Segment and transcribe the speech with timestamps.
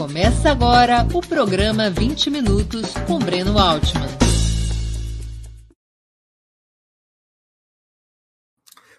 [0.00, 4.08] Começa agora o programa 20 Minutos com Breno Altman.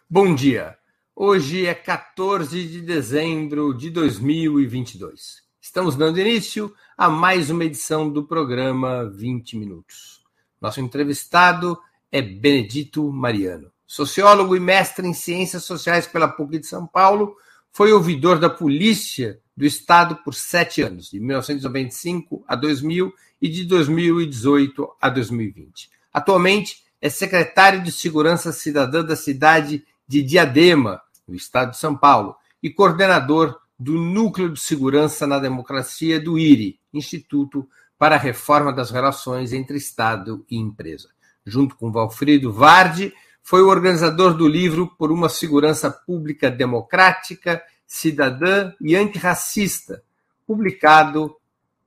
[0.08, 0.78] Bom dia.
[1.16, 5.42] Hoje é 14 de dezembro de 2022.
[5.60, 10.22] Estamos dando início a mais uma edição do programa 20 Minutos.
[10.62, 11.80] Nosso entrevistado
[12.12, 17.36] é Benedito Mariano, sociólogo e mestre em Ciências Sociais pela PUC de São Paulo,
[17.74, 23.64] foi ouvidor da Polícia do Estado por sete anos, de 1995 a 2000 e de
[23.66, 25.88] 2018 a 2020.
[26.12, 32.36] Atualmente é secretário de Segurança Cidadã da cidade de Diadema, no estado de São Paulo,
[32.64, 38.90] e coordenador do Núcleo de Segurança na Democracia do IRI, Instituto para a Reforma das
[38.90, 41.10] Relações entre Estado e Empresa.
[41.46, 48.72] Junto com Valfrido Vardi, foi o organizador do livro Por uma Segurança Pública Democrática, Cidadã
[48.80, 50.02] e Antirracista,
[50.48, 51.36] publicado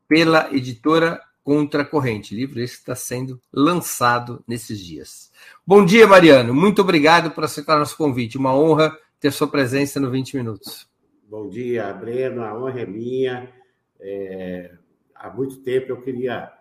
[0.07, 2.35] pela editora Contra Corrente.
[2.35, 5.33] Livro esse está sendo lançado nesses dias.
[5.67, 6.53] Bom dia, Mariano.
[6.53, 8.37] Muito obrigado por aceitar nosso convite.
[8.37, 10.87] Uma honra ter sua presença no 20 Minutos.
[11.27, 12.45] Bom dia, Breno.
[12.45, 13.51] A honra é minha.
[13.99, 14.75] É...
[15.15, 16.53] Há muito tempo eu queria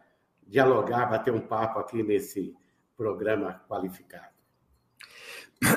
[0.47, 2.55] dialogar, bater um papo aqui nesse
[2.95, 4.31] programa qualificado.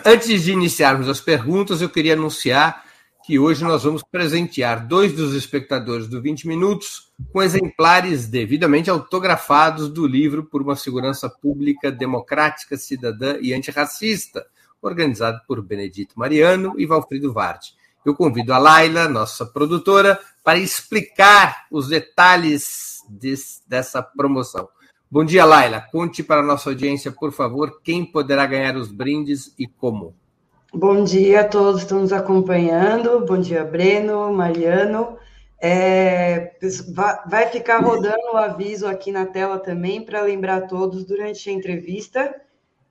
[0.04, 2.85] Antes de iniciarmos as perguntas, eu queria anunciar
[3.26, 9.88] que hoje nós vamos presentear dois dos espectadores do 20 Minutos com exemplares devidamente autografados
[9.88, 14.46] do livro Por uma Segurança Pública Democrática, Cidadã e Antirracista,
[14.80, 17.74] organizado por Benedito Mariano e Valfrido Vardi.
[18.04, 24.68] Eu convido a Laila, nossa produtora, para explicar os detalhes desse, dessa promoção.
[25.10, 25.80] Bom dia, Laila.
[25.90, 30.14] Conte para a nossa audiência, por favor, quem poderá ganhar os brindes e como.
[30.78, 33.24] Bom dia a todos que estão nos acompanhando.
[33.24, 35.16] Bom dia, Breno, Mariano.
[35.58, 36.54] É,
[37.26, 41.52] vai ficar rodando o aviso aqui na tela também para lembrar a todos durante a
[41.54, 42.38] entrevista.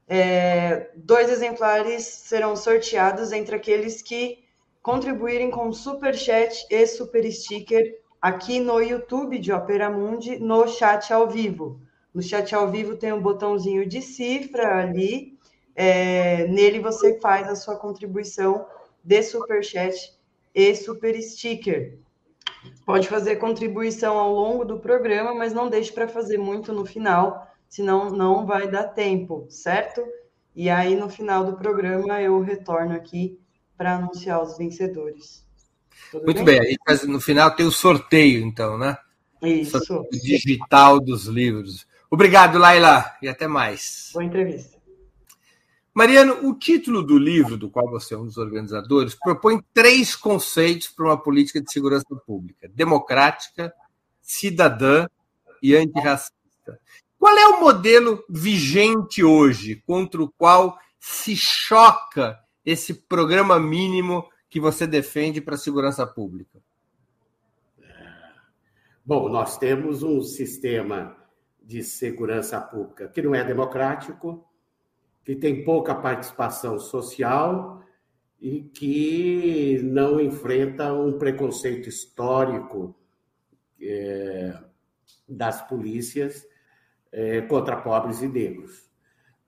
[0.07, 4.39] É, dois exemplares serão sorteados entre aqueles que
[4.81, 11.13] contribuírem com super chat e super sticker aqui no YouTube de Opera Mundi no chat
[11.13, 11.79] ao vivo.
[12.11, 15.34] No chat ao vivo tem um botãozinho de cifra ali.
[15.75, 18.65] É, nele você faz a sua contribuição
[19.03, 20.13] de super chat
[20.53, 21.99] e super sticker.
[22.85, 27.47] Pode fazer contribuição ao longo do programa, mas não deixe para fazer muito no final,
[27.67, 30.01] senão não vai dar tempo, certo?
[30.55, 33.37] E aí no final do programa eu retorno aqui
[33.77, 35.45] para anunciar os vencedores.
[36.11, 38.97] Tudo muito bem, bem no final tem o sorteio, então, né?
[39.41, 39.83] Isso.
[39.83, 41.85] Sorteio digital dos livros.
[42.09, 44.11] Obrigado, Laila, e até mais.
[44.13, 44.74] Boa entrevista.
[45.95, 50.89] Mariano, o título do livro, do qual você é um dos organizadores, propõe três conceitos
[50.89, 53.73] para uma política de segurança pública: democrática,
[54.21, 55.07] cidadã
[55.63, 56.33] e antirracista.
[57.17, 64.59] Qual é o modelo vigente hoje contra o qual se choca esse programa mínimo que
[64.59, 66.59] você defende para a segurança pública?
[69.05, 71.15] Bom, nós temos um sistema
[71.63, 74.45] de segurança pública que não é democrático,
[75.25, 77.83] que tem pouca participação social
[78.39, 82.95] e que não enfrenta um preconceito histórico
[83.81, 84.55] é,
[85.27, 86.47] das polícias
[87.11, 88.87] é, contra pobres e negros.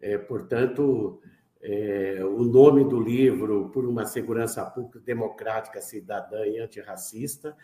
[0.01, 1.21] É, portanto,
[1.61, 7.55] é, o nome do livro, Por uma Segurança Pública Democrática, Cidadã e Antirracista,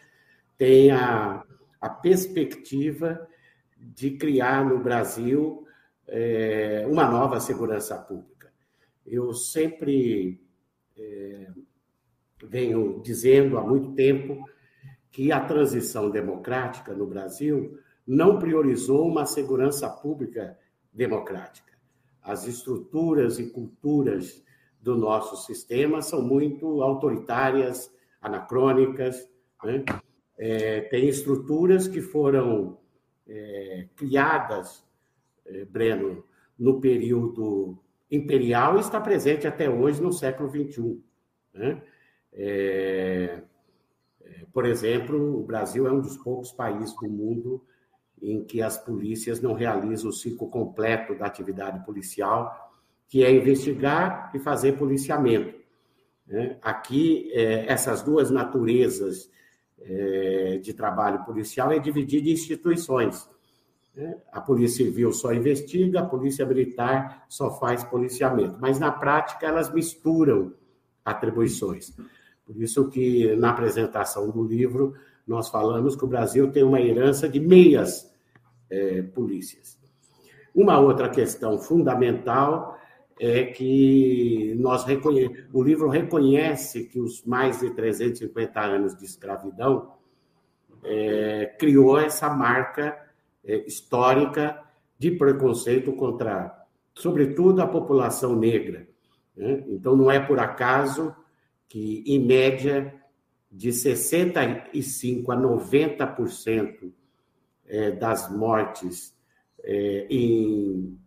[0.56, 1.44] tem a,
[1.82, 3.28] a perspectiva
[3.76, 5.66] de criar no Brasil
[6.08, 8.52] é, uma nova segurança pública.
[9.06, 10.42] Eu sempre
[10.98, 11.48] é,
[12.44, 14.44] venho dizendo há muito tempo
[15.12, 20.58] que a transição democrática no Brasil não priorizou uma segurança pública
[20.92, 21.74] democrática.
[22.22, 24.44] As estruturas e culturas
[24.82, 27.92] do nosso sistema são muito autoritárias,
[28.22, 29.30] anacrônicas.
[29.64, 29.84] Né?
[30.38, 32.78] É, tem estruturas que foram
[33.28, 34.83] é, criadas,
[35.70, 36.24] Breno,
[36.58, 37.78] no período
[38.10, 41.02] imperial e está presente até hoje no século XXI.
[41.54, 41.82] Né?
[42.32, 43.42] É,
[44.22, 47.64] é, por exemplo, o Brasil é um dos poucos países do mundo
[48.22, 52.72] em que as polícias não realizam o ciclo completo da atividade policial,
[53.08, 55.60] que é investigar e fazer policiamento.
[56.26, 56.58] Né?
[56.62, 59.30] Aqui, é, essas duas naturezas
[59.82, 63.30] é, de trabalho policial é dividido em instituições.
[63.96, 64.18] Né?
[64.32, 69.72] A Polícia Civil só investiga, a Polícia Militar só faz policiamento, mas na prática elas
[69.72, 70.54] misturam
[71.06, 71.96] atribuições.
[72.46, 74.96] Por isso que na apresentação do livro
[75.26, 78.12] nós falamos que o Brasil tem uma herança de meias
[78.70, 79.80] é, polícias.
[80.54, 82.78] Uma outra questão fundamental
[83.20, 85.46] é que nós reconhe...
[85.54, 89.94] o livro reconhece que os mais de 350 anos de escravidão
[90.84, 93.03] é, criou essa marca
[93.44, 94.62] histórica
[94.98, 98.88] de preconceito contra, sobretudo, a população negra.
[99.36, 99.64] Né?
[99.68, 101.14] Então, não é por acaso
[101.68, 102.94] que, em média,
[103.52, 106.92] de 65% a 90%
[107.68, 109.14] é, das mortes
[109.64, 110.98] é, em,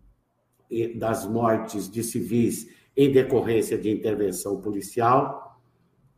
[0.97, 5.61] das mortes de civis em decorrência de intervenção policial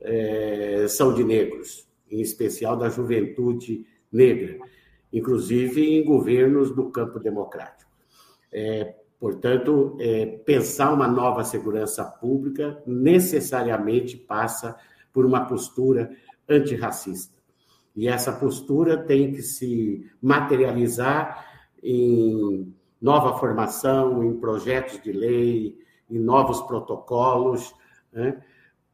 [0.01, 4.59] é, são de negros, em especial da juventude negra,
[5.13, 7.91] inclusive em governos do campo democrático.
[8.53, 14.77] É, portanto, é, pensar uma nova segurança pública necessariamente passa
[15.13, 16.11] por uma postura
[16.49, 17.37] antirracista.
[17.95, 21.45] E essa postura tem que se materializar
[21.83, 25.79] em nova formação, em projetos de lei,
[26.11, 27.75] em novos protocolos,
[28.13, 28.41] né,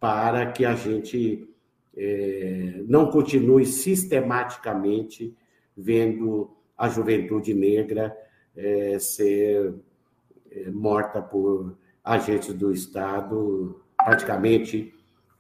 [0.01, 1.49] para que a gente
[1.97, 5.37] é, não continue sistematicamente
[5.77, 8.17] vendo a juventude negra
[8.57, 9.75] é, ser
[10.51, 14.95] é, morta por agentes do Estado praticamente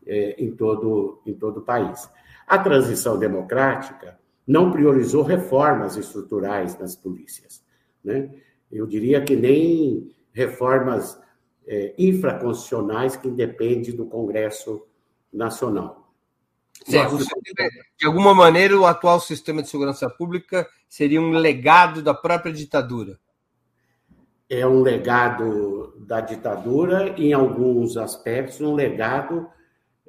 [0.06, 2.08] é, em, todo, em todo o país.
[2.46, 7.62] A transição democrática não priorizou reformas estruturais nas polícias.
[8.02, 8.30] Né?
[8.70, 11.18] Eu diria que nem reformas
[11.66, 14.86] é, infraconstitucionais que independem do Congresso
[15.32, 16.03] Nacional.
[16.84, 17.18] Certo.
[17.98, 23.18] De alguma maneira, o atual sistema de segurança pública seria um legado da própria ditadura.
[24.48, 29.48] É um legado da ditadura, em alguns aspectos, um legado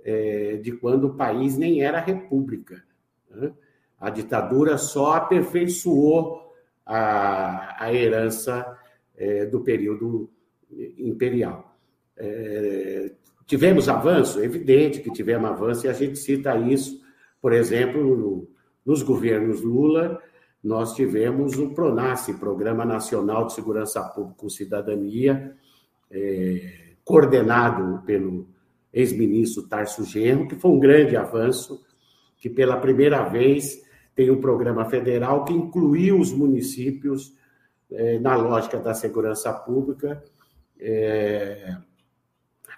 [0.03, 2.83] é, de quando o país nem era república.
[3.29, 3.53] Né?
[3.97, 6.53] A ditadura só aperfeiçoou
[6.85, 8.77] a, a herança
[9.15, 10.29] é, do período
[10.97, 11.73] imperial.
[12.17, 13.11] É,
[13.45, 14.43] tivemos avanço?
[14.43, 17.01] Evidente que tivemos avanço, e a gente cita isso,
[17.41, 18.47] por exemplo, no,
[18.85, 20.19] nos governos Lula,
[20.63, 25.55] nós tivemos o PRONASSE, Programa Nacional de Segurança Pública com Cidadania,
[26.09, 28.47] é, coordenado pelo
[28.91, 31.85] ex-ministro Tarso Genro, que foi um grande avanço,
[32.37, 33.83] que pela primeira vez
[34.15, 37.35] tem um programa federal que incluiu os municípios
[37.91, 40.23] é, na lógica da segurança pública,
[40.79, 41.75] é,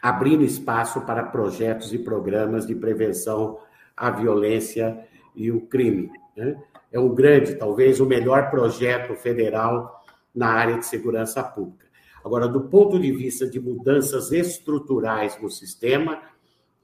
[0.02, 3.60] abrindo espaço para projetos e programas de prevenção
[3.96, 5.06] à violência
[5.36, 6.12] e o crime.
[6.36, 6.62] Né?
[6.92, 10.04] É um grande, talvez o melhor projeto federal
[10.34, 11.88] na área de segurança pública.
[12.24, 16.22] Agora, do ponto de vista de mudanças estruturais no sistema,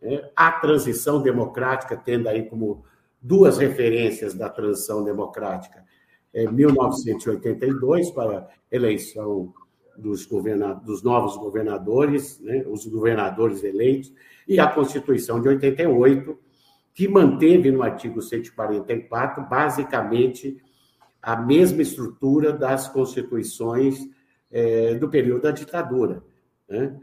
[0.02, 2.84] é, a transição democrática, tendo aí como
[3.22, 5.84] duas referências da transição democrática,
[6.34, 9.54] é 1982, para eleição
[9.98, 10.28] dos,
[10.84, 14.14] dos novos governadores, né, os governadores eleitos,
[14.48, 16.38] e a Constituição de 88,
[16.94, 20.62] que manteve no artigo 144, basicamente,
[21.22, 23.98] a mesma estrutura das constituições
[24.52, 26.22] é, do período da ditadura.
[26.68, 27.00] Né?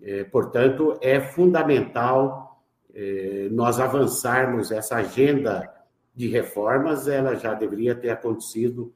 [0.00, 2.62] É, portanto, é fundamental
[2.94, 5.68] é, nós avançarmos essa agenda
[6.14, 8.92] de reformas, ela já deveria ter acontecido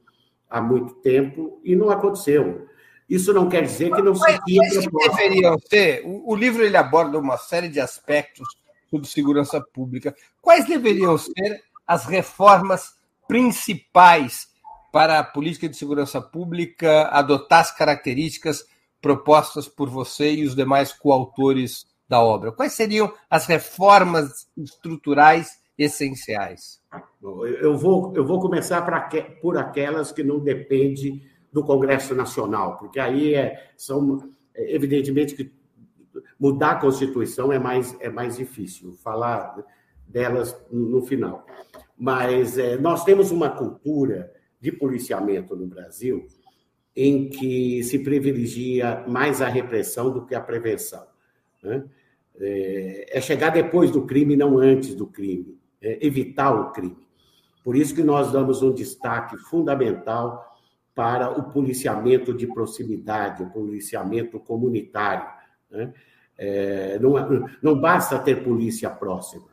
[0.49, 2.67] há muito tempo e não aconteceu.
[3.09, 6.03] Isso não quer dizer que não se tinha deveriam ser?
[6.05, 8.47] O, o livro ele aborda uma série de aspectos
[8.89, 10.15] sobre segurança pública.
[10.41, 12.93] Quais deveriam ser as reformas
[13.27, 14.47] principais
[14.91, 18.65] para a política de segurança pública adotar as características
[19.01, 22.51] propostas por você e os demais coautores da obra?
[22.51, 26.79] Quais seriam as reformas estruturais essenciais?
[27.21, 28.85] Eu vou, eu vou começar
[29.41, 31.21] por aquelas que não dependem
[31.53, 35.53] do Congresso Nacional, porque aí é, são, evidentemente, que
[36.39, 39.63] mudar a Constituição é mais, é mais difícil, falar
[40.07, 41.45] delas no final.
[41.97, 46.27] Mas é, nós temos uma cultura de policiamento no Brasil
[46.95, 51.05] em que se privilegia mais a repressão do que a prevenção.
[51.61, 51.83] Né?
[52.39, 57.07] É, é chegar depois do crime, não antes do crime, é evitar o crime.
[57.63, 60.52] Por isso que nós damos um destaque fundamental
[60.95, 65.27] para o policiamento de proximidade, o policiamento comunitário.
[65.69, 65.93] Né?
[66.37, 67.13] É, não,
[67.61, 69.45] não basta ter polícia próxima,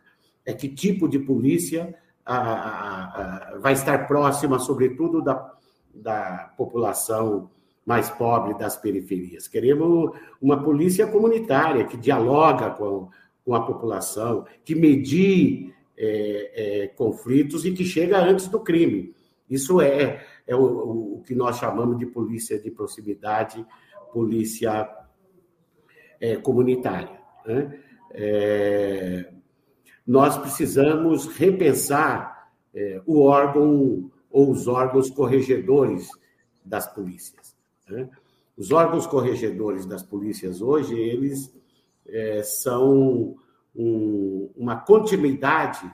[0.45, 1.95] é que tipo de polícia
[2.25, 5.55] a, a, a, vai estar próxima, sobretudo, da,
[5.95, 7.51] da população
[7.85, 9.49] mais pobre das periferias.
[9.49, 13.09] Queremos uma polícia comunitária que dialoga com,
[13.45, 19.15] com a população, que medie é, é, conflitos e que chega antes do crime.
[19.49, 23.65] Isso é, é o, o, que nós chamamos de polícia de proximidade,
[24.13, 24.91] polícia
[26.21, 27.21] é, comunitária.
[27.47, 27.81] Né?
[28.13, 29.33] É,
[30.05, 36.09] nós precisamos repensar é, o órgão ou os órgãos corregedores
[36.65, 37.57] das polícias.
[37.89, 38.11] Né?
[38.57, 41.55] Os órgãos corregedores das polícias hoje, eles
[42.09, 43.37] é, são
[43.75, 45.89] um, uma continuidade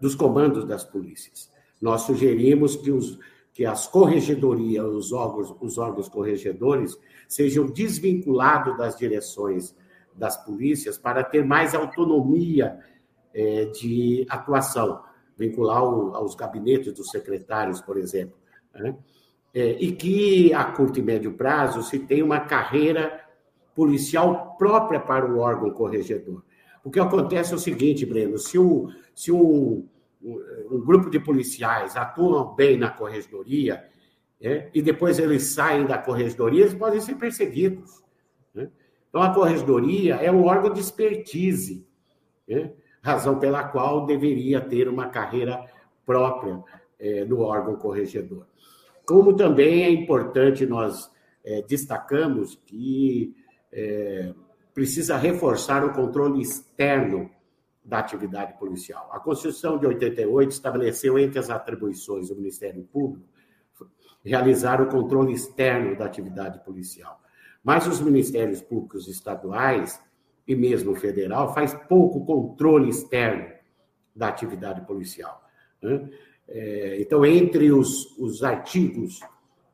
[0.00, 1.48] dos comandos das polícias.
[1.80, 3.18] Nós sugerimos que, os,
[3.60, 6.98] que as corregedorias, os órgãos, os órgãos corregedores,
[7.28, 9.76] sejam desvinculados das direções
[10.14, 12.78] das polícias para ter mais autonomia
[13.34, 15.02] é, de atuação,
[15.36, 18.34] vincular aos gabinetes dos secretários, por exemplo.
[18.74, 18.96] Né?
[19.52, 23.20] É, e que, a curto e médio prazo, se tenha uma carreira
[23.74, 26.42] policial própria para o órgão corregedor.
[26.82, 29.86] O que acontece é o seguinte, Breno: se, um, se um,
[30.22, 33.84] um grupo de policiais atuam bem na corregedoria,
[34.40, 38.02] é, e depois eles saem da corregedoria, eles podem ser perseguidos.
[38.54, 38.70] Né?
[39.08, 41.86] Então, a corregedoria é um órgão de expertise,
[42.48, 42.72] né?
[43.02, 45.64] razão pela qual deveria ter uma carreira
[46.06, 46.62] própria
[46.98, 48.46] é, no órgão corregedor.
[49.06, 51.10] Como também é importante nós
[51.44, 53.34] é, destacamos que
[53.72, 54.32] é,
[54.72, 57.30] precisa reforçar o controle externo
[57.84, 59.08] da atividade policial.
[59.12, 63.24] A Constituição de 88 estabeleceu entre as atribuições do Ministério Público
[64.24, 67.20] realizar o controle externo da atividade policial.
[67.62, 70.00] Mas os ministérios públicos estaduais
[70.46, 73.50] e mesmo federal faz pouco controle externo
[74.14, 75.42] da atividade policial.
[75.82, 76.08] Né?
[76.48, 79.20] É, então, entre os, os artigos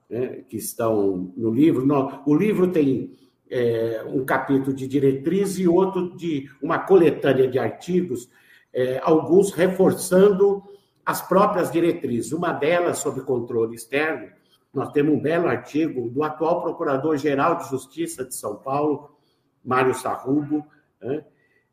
[0.08, 1.86] né, que estão no livro,
[2.26, 3.16] o livro tem
[3.50, 8.28] é, um capítulo de diretriz e outro de uma coletânea de artigos,
[8.72, 10.62] é, alguns reforçando
[11.04, 12.32] as próprias diretrizes.
[12.32, 14.28] Uma delas sobre controle externo,
[14.74, 19.16] nós temos um belo artigo do atual Procurador-Geral de Justiça de São Paulo,
[19.64, 20.66] Mário Sarrubo,
[21.00, 21.24] né,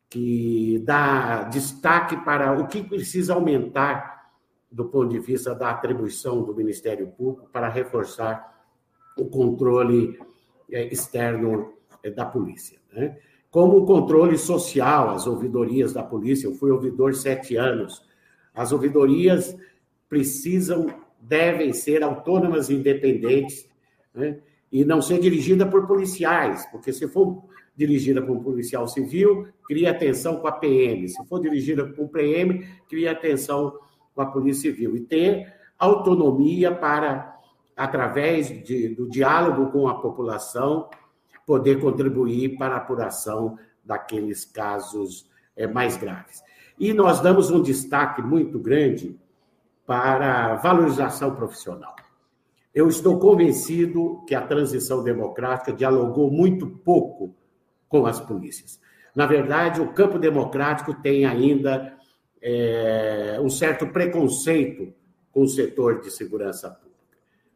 [0.09, 4.13] que dá destaque para o que precisa aumentar
[4.71, 8.53] do ponto de vista da atribuição do Ministério Público para reforçar
[9.17, 10.19] o controle
[10.69, 12.79] externo é, da polícia.
[12.91, 13.17] Né?
[13.49, 18.03] Como o controle social, as ouvidorias da polícia, eu fui ouvidor sete anos,
[18.53, 19.55] as ouvidorias
[20.09, 20.87] precisam,
[21.19, 23.67] devem ser autônomas e independentes,
[24.13, 24.39] né?
[24.71, 27.43] e não ser dirigida por policiais, porque se for
[27.75, 32.07] dirigida por um policial civil, cria tensão com a PM, se for dirigida por um
[32.07, 33.79] PM, cria tensão
[34.13, 37.32] com a Polícia Civil, e ter autonomia para
[37.75, 40.89] através de, do diálogo com a população,
[41.45, 46.41] poder contribuir para a apuração daqueles casos é, mais graves.
[46.79, 49.19] E nós damos um destaque muito grande
[49.85, 51.95] para a valorização profissional.
[52.73, 57.35] Eu estou convencido que a transição democrática dialogou muito pouco
[57.87, 58.79] com as polícias.
[59.15, 61.95] Na verdade, o campo democrático tem ainda
[62.41, 64.91] é, um certo preconceito
[65.31, 66.82] com o setor de segurança pública.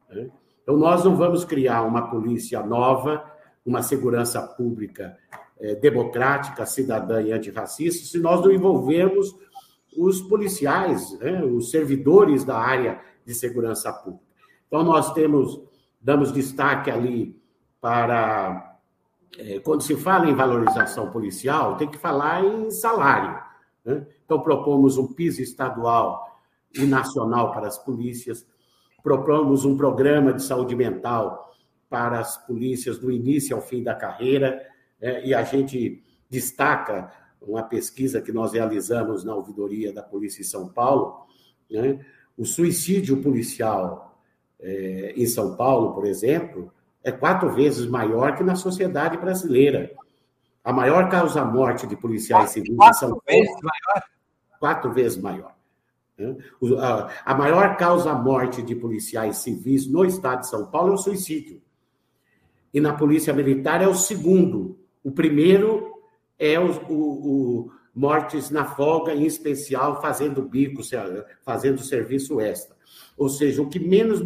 [0.09, 0.29] Né?
[0.61, 3.23] Então, nós não vamos criar uma polícia nova,
[3.65, 5.17] uma segurança pública
[5.59, 9.35] é, democrática, cidadã e antirracista, se nós não envolvermos
[9.97, 14.25] os policiais, né, os servidores da área de segurança pública.
[14.67, 15.61] Então, nós temos,
[16.01, 17.39] damos destaque ali
[17.81, 18.75] para.
[19.37, 23.41] É, quando se fala em valorização policial, tem que falar em salário.
[23.83, 24.05] Né?
[24.25, 26.39] Então, propomos um piso estadual
[26.73, 28.45] e nacional para as polícias
[29.07, 31.55] propomos um programa de saúde mental
[31.89, 34.61] para as polícias do início ao fim da carreira,
[35.01, 35.25] né?
[35.25, 37.09] e a gente destaca
[37.41, 41.25] uma pesquisa que nós realizamos na ouvidoria da Polícia em São Paulo,
[41.71, 42.05] né?
[42.37, 44.19] o suicídio policial
[44.59, 46.69] é, em São Paulo, por exemplo,
[47.01, 49.89] é quatro vezes maior que na sociedade brasileira.
[50.61, 53.23] A maior causa-morte de policiais civis em São Paulo.
[53.25, 54.03] Vezes maior?
[54.59, 55.56] Quatro vezes maior.
[56.17, 56.35] Né?
[57.25, 61.61] A maior causa-morte de policiais civis no estado de São Paulo é o suicídio.
[62.73, 64.79] E na Polícia Militar é o segundo.
[65.03, 66.01] O primeiro
[66.37, 70.81] é o, o, o mortes na folga, em especial fazendo bico,
[71.43, 72.75] fazendo serviço extra.
[73.17, 74.21] Ou seja, o que menos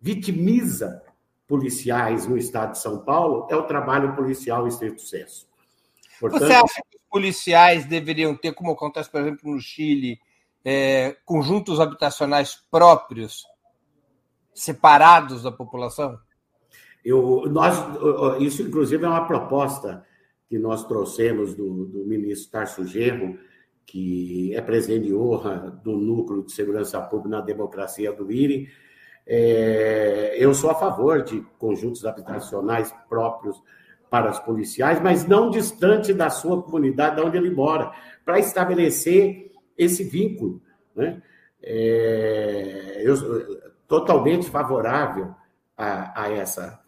[0.00, 1.02] vitimiza
[1.46, 5.46] policiais no estado de São Paulo é o trabalho policial em estrito senso.
[6.18, 10.18] Portanto, Você acha que os policiais deveriam ter, como acontece, por exemplo, no Chile,
[10.68, 13.46] é, conjuntos habitacionais próprios,
[14.52, 16.18] separados da população?
[17.04, 17.76] Eu, nós,
[18.40, 20.04] isso, inclusive, é uma proposta
[20.48, 23.38] que nós trouxemos do, do ministro Tarso Gerro,
[23.86, 28.68] que é presidente de honra do Núcleo de Segurança Pública na Democracia do IRI.
[29.24, 33.56] É, eu sou a favor de conjuntos habitacionais próprios
[34.10, 37.92] para os policiais, mas não distante da sua comunidade, de onde ele mora,
[38.24, 39.46] para estabelecer
[39.76, 40.60] esse vínculo.
[40.94, 41.22] Né?
[41.62, 43.14] É, eu
[43.86, 45.34] totalmente favorável
[45.76, 46.82] a, a essa,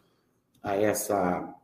[0.63, 1.55] a essa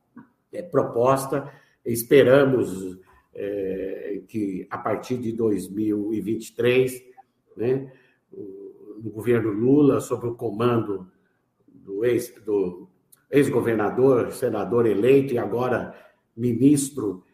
[0.52, 1.50] é, proposta.
[1.84, 2.98] Esperamos
[3.34, 7.04] é, que, a partir de 2023,
[7.56, 7.92] né,
[8.32, 11.10] o, governo Lula, sob o comando
[11.68, 12.88] do ex, do
[13.30, 15.94] ex-governador, senador eleito e agora
[16.36, 17.24] ministro,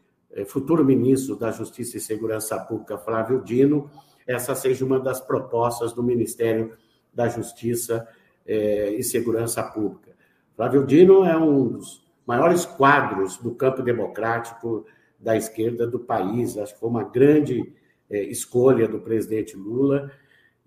[0.47, 3.91] futuro ministro da Justiça e Segurança Pública, Flávio Dino,
[4.27, 6.77] essa seja uma das propostas do Ministério
[7.13, 8.07] da Justiça
[8.47, 10.13] é, e Segurança Pública.
[10.55, 14.87] Flávio Dino é um dos maiores quadros do campo democrático
[15.19, 16.57] da esquerda do país.
[16.57, 17.73] Acho que foi uma grande
[18.09, 20.11] é, escolha do presidente Lula.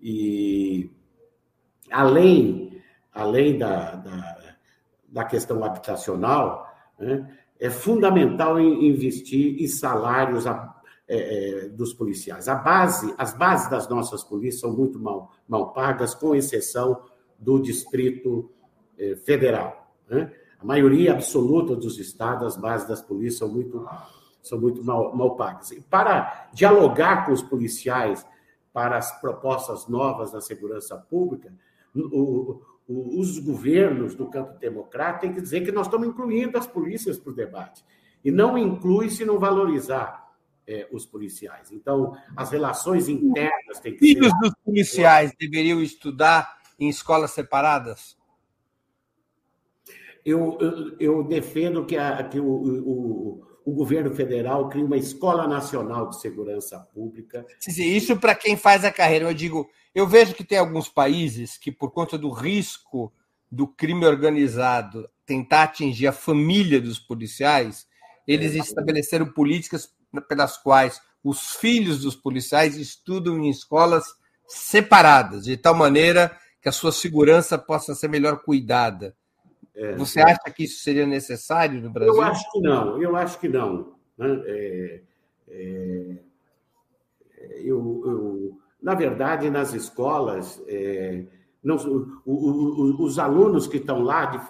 [0.00, 0.90] E
[1.90, 4.54] além, além da, da,
[5.08, 6.66] da questão habitacional,
[6.98, 10.52] né, é fundamental investir em salários é,
[11.08, 12.46] é, dos policiais.
[12.46, 17.00] A base, as bases das nossas polícias são muito mal, mal pagas, com exceção
[17.38, 18.50] do Distrito
[18.98, 19.90] é, Federal.
[20.06, 20.30] Né?
[20.60, 23.88] A maioria absoluta dos estados, as bases das polícias são muito
[24.42, 25.70] são muito mal, mal pagas.
[25.70, 28.26] E para dialogar com os policiais
[28.74, 31.50] para as propostas novas da segurança pública,
[31.96, 37.18] o, os governos do campo democrático têm que dizer que nós estamos incluindo as polícias
[37.18, 37.84] para o debate.
[38.22, 40.24] E não inclui se não valorizar
[40.66, 41.70] é, os policiais.
[41.72, 44.38] Então, as relações internas têm que Filhos ser...
[44.40, 48.16] dos policiais deveriam estudar em escolas separadas?
[50.24, 55.48] Eu, eu, eu defendo que, a, que o, o o governo federal cria uma escola
[55.48, 57.46] nacional de segurança pública.
[57.66, 59.24] Isso para quem faz a carreira.
[59.24, 63.12] Eu digo, eu vejo que tem alguns países que, por conta do risco
[63.50, 67.86] do crime organizado tentar atingir a família dos policiais,
[68.26, 68.58] eles é.
[68.58, 69.88] estabeleceram políticas
[70.28, 74.04] pelas quais os filhos dos policiais estudam em escolas
[74.46, 79.16] separadas, de tal maneira que a sua segurança possa ser melhor cuidada.
[79.76, 82.14] É, Você acha que isso seria necessário no Brasil?
[82.14, 83.94] Eu acho que não, eu acho que não.
[84.16, 84.42] Né?
[84.46, 85.00] É,
[85.48, 86.16] é,
[87.56, 91.24] eu, eu, na verdade, nas escolas, é,
[91.62, 94.40] não, o, o, os alunos que estão lá de,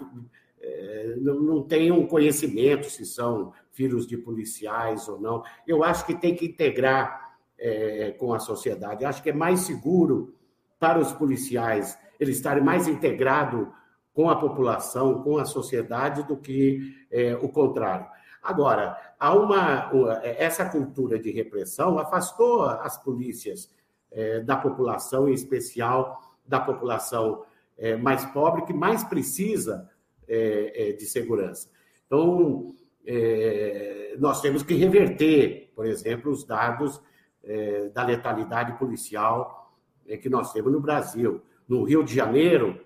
[0.60, 5.42] é, não, não têm um conhecimento se são filhos de policiais ou não.
[5.66, 9.04] Eu acho que tem que integrar é, com a sociedade.
[9.04, 10.34] Eu acho que é mais seguro
[10.78, 13.66] para os policiais eles estarem mais integrados
[14.14, 18.06] com a população, com a sociedade, do que é, o contrário.
[18.40, 19.90] Agora, há uma,
[20.22, 23.70] essa cultura de repressão afastou as polícias
[24.12, 27.42] é, da população, em especial da população
[27.76, 29.90] é, mais pobre, que mais precisa
[30.28, 31.68] é, é de segurança.
[32.06, 32.74] Então,
[33.06, 37.02] é, nós temos que reverter, por exemplo, os dados
[37.42, 39.74] é, da letalidade policial
[40.20, 41.42] que nós temos no Brasil.
[41.66, 42.83] No Rio de Janeiro,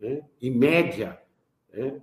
[0.00, 0.22] né?
[0.40, 1.18] em média,
[1.72, 2.00] né?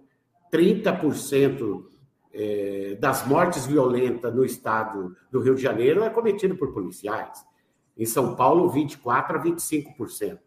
[0.52, 1.86] 30%
[2.34, 7.46] é, das mortes violentas no estado do Rio de Janeiro é cometido por policiais.
[7.98, 10.40] Em São Paulo, 24% a 25%.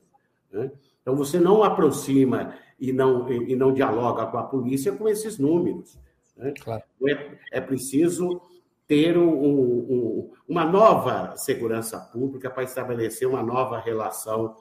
[0.53, 0.71] Né?
[1.01, 5.99] Então, você não aproxima e não, e não dialoga com a polícia com esses números.
[6.37, 6.53] Né?
[6.63, 6.83] Claro.
[7.07, 8.41] É, é preciso
[8.87, 14.57] ter um, um, uma nova segurança pública para estabelecer uma nova relação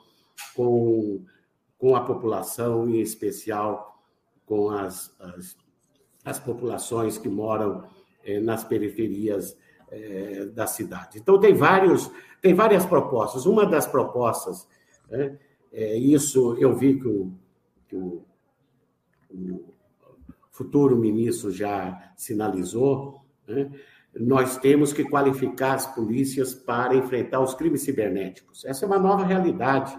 [0.56, 1.23] com
[1.78, 4.02] com a população, em especial
[4.46, 5.58] com as, as,
[6.26, 7.84] as populações que moram
[8.24, 9.58] eh, nas periferias
[9.92, 11.20] eh, da cidade.
[11.20, 12.10] Então, tem, vários,
[12.42, 13.46] tem várias propostas.
[13.46, 14.68] Uma das propostas,
[15.10, 15.38] né,
[15.72, 17.32] é, isso eu vi que o,
[17.88, 18.26] que o,
[19.30, 19.74] o
[20.50, 23.70] futuro ministro já sinalizou, né,
[24.20, 28.66] nós temos que qualificar as polícias para enfrentar os crimes cibernéticos.
[28.66, 29.98] Essa é uma nova realidade.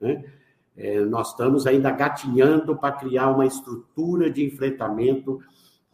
[0.00, 0.24] Né?
[0.80, 5.38] É, nós estamos ainda gatinhando para criar uma estrutura de enfrentamento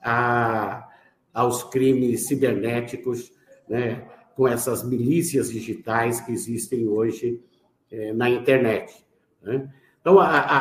[0.01, 0.89] a,
[1.35, 3.33] aos crimes cibernéticos,
[3.69, 7.43] né, com essas milícias digitais que existem hoje
[7.91, 9.05] é, na internet.
[9.43, 9.69] Né?
[10.01, 10.61] Então, há, há,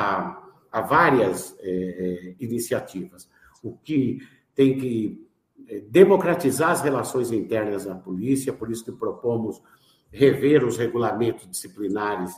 [0.00, 3.30] há, há várias é, é, iniciativas.
[3.62, 4.18] O que
[4.56, 5.24] tem que
[5.68, 9.62] é, democratizar as relações internas da polícia, por isso que propomos
[10.10, 12.34] rever os regulamentos disciplinares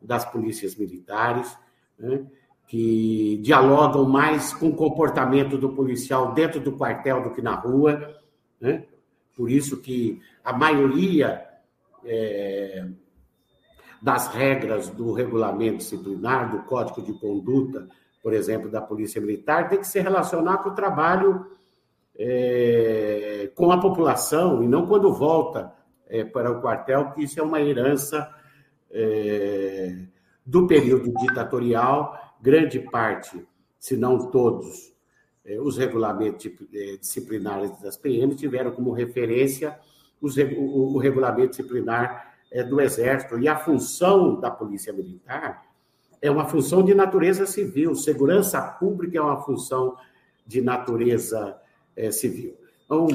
[0.00, 1.56] das polícias militares,
[1.98, 2.24] né,
[2.66, 8.16] que dialogam mais com o comportamento do policial dentro do quartel do que na rua.
[8.60, 8.84] Né?
[9.36, 11.46] Por isso que a maioria
[12.04, 12.86] é,
[14.02, 17.86] das regras do regulamento disciplinar, do código de conduta,
[18.22, 21.46] por exemplo, da Polícia Militar, tem que se relacionar com o trabalho
[22.18, 25.72] é, com a população e não quando volta
[26.08, 28.28] é, para o quartel, que isso é uma herança
[28.90, 29.96] é,
[30.44, 33.46] do período ditatorial, grande parte,
[33.78, 34.94] se não todos,
[35.44, 39.78] é, os regulamentos é, disciplinares das PM tiveram como referência
[40.20, 43.38] os, o, o, regulamento disciplinar é, do Exército.
[43.38, 45.64] E a função da Polícia Militar
[46.20, 49.96] é uma função de natureza civil, segurança pública é uma função
[50.46, 51.60] de natureza
[51.94, 52.56] é, civil.
[52.84, 53.06] Então,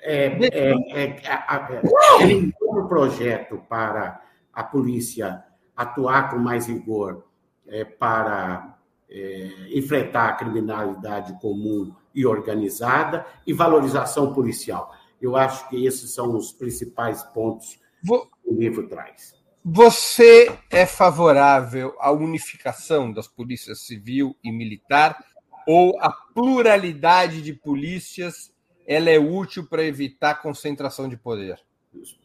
[0.00, 4.22] é, é, é, é, é um projeto para
[4.58, 5.44] a polícia
[5.76, 7.24] atuar com mais rigor
[7.64, 8.76] é, para
[9.08, 14.92] é, enfrentar a criminalidade comum e organizada e valorização policial.
[15.22, 18.26] Eu acho que esses são os principais pontos Vou...
[18.26, 19.32] que o livro traz.
[19.64, 25.24] Você é favorável à unificação das polícias civil e militar
[25.68, 28.52] ou a pluralidade de polícias
[28.84, 31.60] ela é útil para evitar concentração de poder?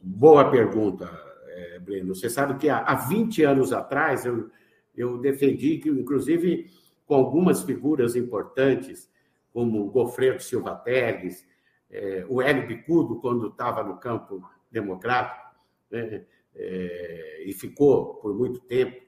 [0.01, 1.05] Boa pergunta,
[1.55, 2.13] é, Breno.
[2.13, 4.49] Você sabe que há 20 anos atrás eu,
[4.95, 6.71] eu defendi que, inclusive,
[7.05, 9.09] com algumas figuras importantes,
[9.51, 11.47] como Gofredo Silva Teles,
[11.89, 15.55] é, o Hélio Bicudo, quando estava no campo democrático,
[15.91, 18.99] né, é, e ficou por muito tempo,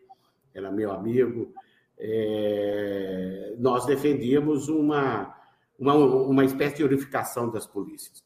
[0.54, 1.54] era meu amigo,
[1.98, 5.36] é, nós defendíamos uma,
[5.80, 8.24] uma, uma espécie de unificação das polícias.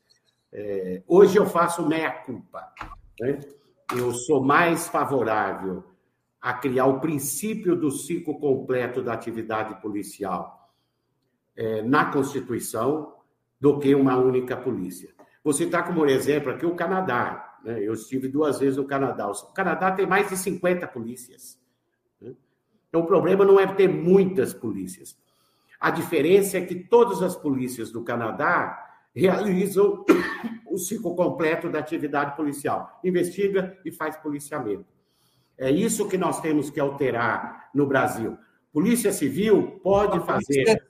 [0.52, 2.74] É, hoje eu faço meia-culpa.
[3.20, 3.40] Né?
[3.96, 5.84] Eu sou mais favorável
[6.40, 10.70] a criar o princípio do ciclo completo da atividade policial
[11.56, 13.16] é, na Constituição
[13.60, 15.14] do que uma única polícia.
[15.44, 17.58] Vou citar como exemplo aqui o Canadá.
[17.64, 17.80] Né?
[17.82, 19.28] Eu estive duas vezes no Canadá.
[19.28, 21.60] O Canadá tem mais de 50 polícias.
[22.22, 25.18] Então, o problema não é ter muitas polícias.
[25.80, 30.06] A diferença é que todas as polícias do Canadá realizam
[30.70, 33.00] o ciclo completo da atividade policial.
[33.04, 34.86] Investiga e faz policiamento.
[35.58, 38.38] É isso que nós temos que alterar no Brasil.
[38.72, 40.82] Polícia Civil pode fazer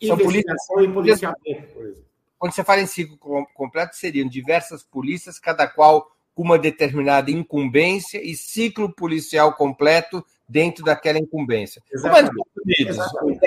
[0.00, 2.06] investigação e policiamento, por exemplo.
[2.38, 3.18] Quando você fala em ciclo
[3.54, 10.84] completo, seriam diversas polícias, cada qual com uma determinada incumbência e ciclo policial completo dentro
[10.84, 11.82] daquela incumbência.
[11.90, 12.34] Exatamente.
[12.34, 13.46] Como é Estados Unidos,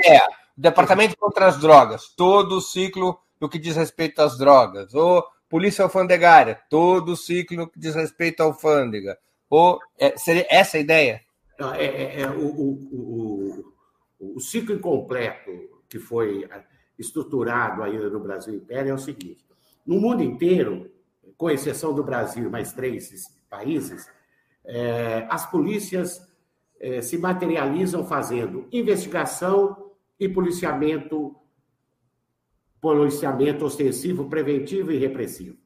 [0.57, 5.83] Departamento contra as Drogas, todo o ciclo no que diz respeito às drogas, ou Polícia
[5.83, 9.17] Alfandegária, todo o ciclo que diz respeito à alfândega.
[9.49, 11.21] Ou, é, seria essa a ideia?
[11.75, 13.73] É, é, é o, o,
[14.19, 15.51] o, o, ciclo incompleto
[15.89, 16.47] que foi
[16.97, 19.43] estruturado ainda no Brasil Império é o seguinte:
[19.85, 20.89] no mundo inteiro,
[21.35, 24.07] com exceção do Brasil, mais três países,
[24.63, 26.21] é, as polícias
[26.79, 31.35] é, se materializam fazendo investigação e policiamento,
[32.81, 35.57] policiamento ostensivo, preventivo e repressivo.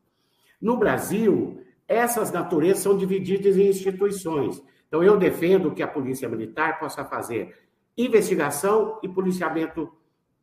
[0.61, 4.63] No Brasil, essas naturezas são divididas em instituições.
[4.87, 7.55] Então, eu defendo que a Polícia Militar possa fazer
[7.97, 9.91] investigação e policiamento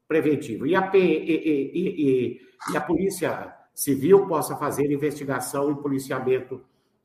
[0.06, 0.66] preventivo.
[0.66, 2.40] E a, e, e,
[2.72, 6.60] e a Polícia Civil possa fazer investigação e policiamento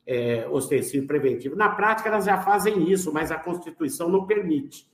[0.06, 1.56] é, ostensivo preventivo.
[1.56, 4.88] Na prática, elas já fazem isso, mas a Constituição não permite.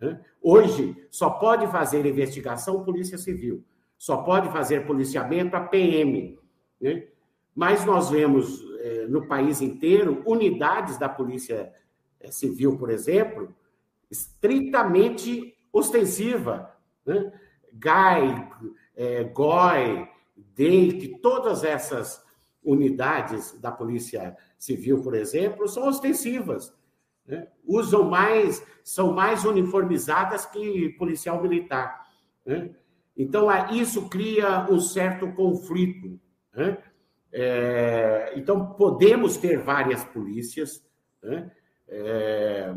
[0.00, 0.20] Né?
[0.42, 3.62] Hoje, só pode fazer investigação Polícia Civil,
[4.02, 6.36] só pode fazer policiamento a PM.
[6.80, 7.06] Né?
[7.54, 11.72] Mas nós vemos é, no país inteiro unidades da Polícia
[12.18, 13.54] é, Civil, por exemplo,
[14.10, 16.74] estritamente ostensiva.
[17.06, 17.32] Né?
[17.74, 18.50] GAI,
[18.96, 22.26] é, GOI, DEIC, todas essas
[22.60, 26.74] unidades da Polícia Civil, por exemplo, são ostensivas.
[27.24, 27.46] Né?
[27.64, 32.04] Usam mais, são mais uniformizadas que policial militar.
[32.44, 32.74] Né?
[33.16, 36.18] Então, isso cria um certo conflito.
[36.54, 36.78] Né?
[37.32, 40.84] É, então, podemos ter várias polícias,
[41.22, 41.50] né?
[41.88, 42.74] é,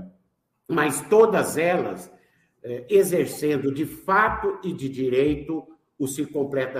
[0.67, 2.11] mas todas elas
[2.63, 5.67] é, exercendo de fato e de direito
[5.97, 6.73] o ciclo completo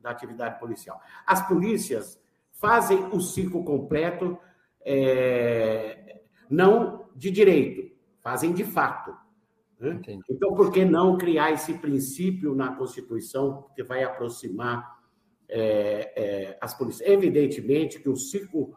[0.00, 1.00] da atividade policial.
[1.26, 2.20] As polícias
[2.52, 4.38] fazem o ciclo completo
[4.82, 9.14] é, não de direito, fazem de fato.
[9.80, 10.00] Né?
[10.28, 15.00] Então, por que não criar esse princípio na Constituição que vai aproximar
[15.48, 17.08] é, é, as polícias?
[17.08, 18.76] Evidentemente que o ciclo,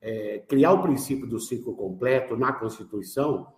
[0.00, 3.52] é, criar o princípio do ciclo completo na Constituição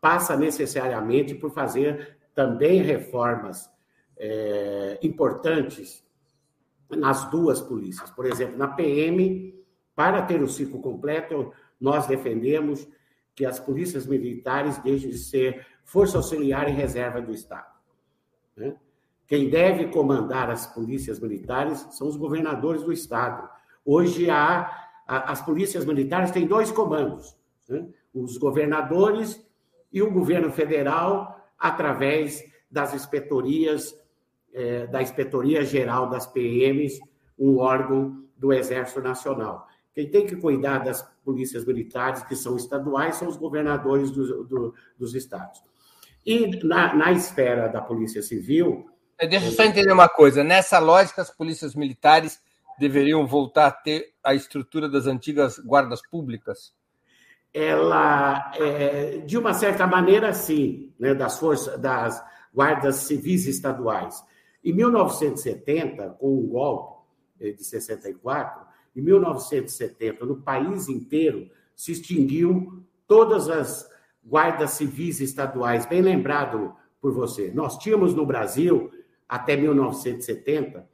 [0.00, 3.70] passa necessariamente por fazer também reformas
[4.18, 6.04] é, importantes
[6.90, 8.10] nas duas polícias.
[8.10, 9.58] Por exemplo, na PM,
[9.94, 12.88] Para ter o ciclo completo, nós defendemos
[13.40, 17.72] que as polícias militares deixem de ser força auxiliar e reserva do Estado.
[18.54, 18.76] Né?
[19.26, 23.48] Quem deve comandar as polícias militares são os governadores do Estado.
[23.82, 24.70] Hoje, há,
[25.06, 27.34] as polícias militares têm dois comandos:
[27.66, 27.88] né?
[28.12, 29.42] os governadores
[29.90, 33.98] e o governo federal, através das inspetorias,
[34.52, 37.00] é, da Inspetoria Geral das PMs,
[37.38, 39.66] um órgão do Exército Nacional.
[40.00, 44.74] Quem tem que cuidar das polícias militares, que são estaduais, são os governadores do, do,
[44.98, 45.62] dos estados.
[46.24, 48.88] E na, na esfera da Polícia Civil.
[49.18, 50.42] É, deixa eu só entender uma coisa.
[50.42, 52.40] Nessa lógica, as polícias militares
[52.78, 56.72] deveriam voltar a ter a estrutura das antigas guardas públicas?
[57.52, 64.24] Ela, é, de uma certa maneira, sim, né, das forças, das guardas civis estaduais.
[64.64, 67.02] Em 1970, com o golpe
[67.38, 73.88] eh, de 64, em 1970, no país inteiro, se extinguiu todas as
[74.24, 75.86] guardas civis estaduais.
[75.86, 77.50] Bem lembrado por você.
[77.54, 78.90] Nós tínhamos no Brasil,
[79.28, 80.86] até 1970,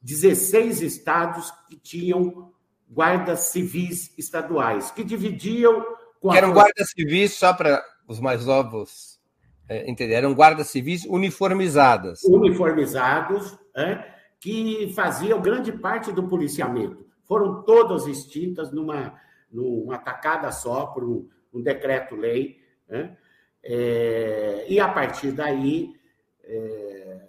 [0.00, 2.50] 16 estados que tinham
[2.90, 5.84] guardas civis estaduais, que dividiam.
[6.20, 9.20] Com eram guardas civis, só para os mais novos
[9.68, 12.22] é, entenderem, eram guardas civis uniformizadas.
[12.24, 19.18] Uniformizados, é, que faziam grande parte do policiamento foram todas extintas numa,
[19.50, 22.60] numa tacada só, por um, um decreto-lei.
[22.88, 23.16] Né?
[23.62, 25.94] É, e a partir daí,
[26.44, 27.28] é,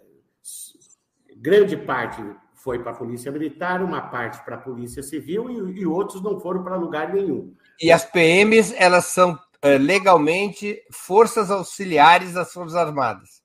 [1.37, 2.23] grande parte
[2.55, 6.39] foi para a Polícia Militar, uma parte para a Polícia Civil e, e outros não
[6.39, 7.53] foram para lugar nenhum.
[7.81, 13.43] E as PMs, elas são é, legalmente forças auxiliares das Forças Armadas.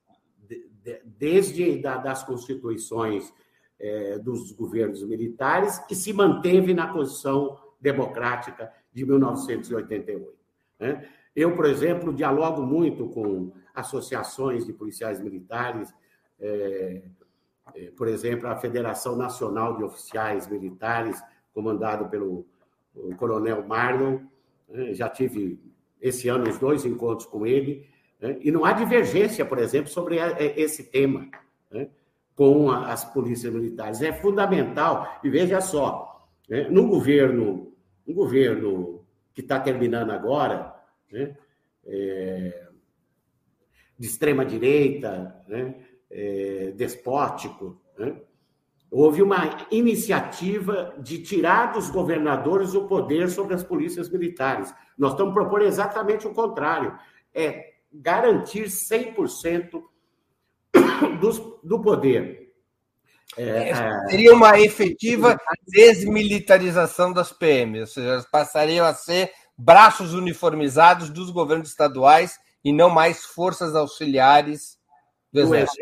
[1.05, 3.33] Desde da, das constituições
[3.81, 10.33] é, dos governos militares e se manteve na Constituição Democrática de 1988.
[10.81, 11.09] Né?
[11.35, 15.95] Eu, por exemplo, dialogo muito com associações de policiais militares,
[16.41, 17.03] é,
[17.75, 21.23] é, por exemplo, a Federação Nacional de Oficiais Militares,
[21.55, 22.45] comandado pelo
[23.17, 24.21] Coronel Marlon.
[24.69, 24.95] Né?
[24.95, 25.61] Já tive
[26.01, 27.87] esse ano os dois encontros com ele,
[28.21, 28.37] né?
[28.41, 30.17] e não há divergência, por exemplo, sobre
[30.57, 31.29] esse tema.
[32.39, 34.01] Com as polícias militares.
[34.01, 35.19] É fundamental.
[35.25, 37.73] E veja só, né, no governo,
[38.07, 40.73] no governo que está terminando agora,
[41.11, 41.37] né,
[41.85, 42.69] é,
[43.99, 45.75] de extrema direita, né,
[46.09, 48.21] é, despótico, né,
[48.89, 54.73] houve uma iniciativa de tirar dos governadores o poder sobre as polícias militares.
[54.97, 56.97] Nós estamos propondo exatamente o contrário,
[57.35, 59.83] é garantir 100%
[61.21, 62.49] do, do poder.
[63.37, 69.31] É, é, é, Seria uma efetiva desmilitarização das PMs, ou seja, elas passariam a ser
[69.57, 74.79] braços uniformizados dos governos estaduais e não mais forças auxiliares
[75.33, 75.81] do Exército.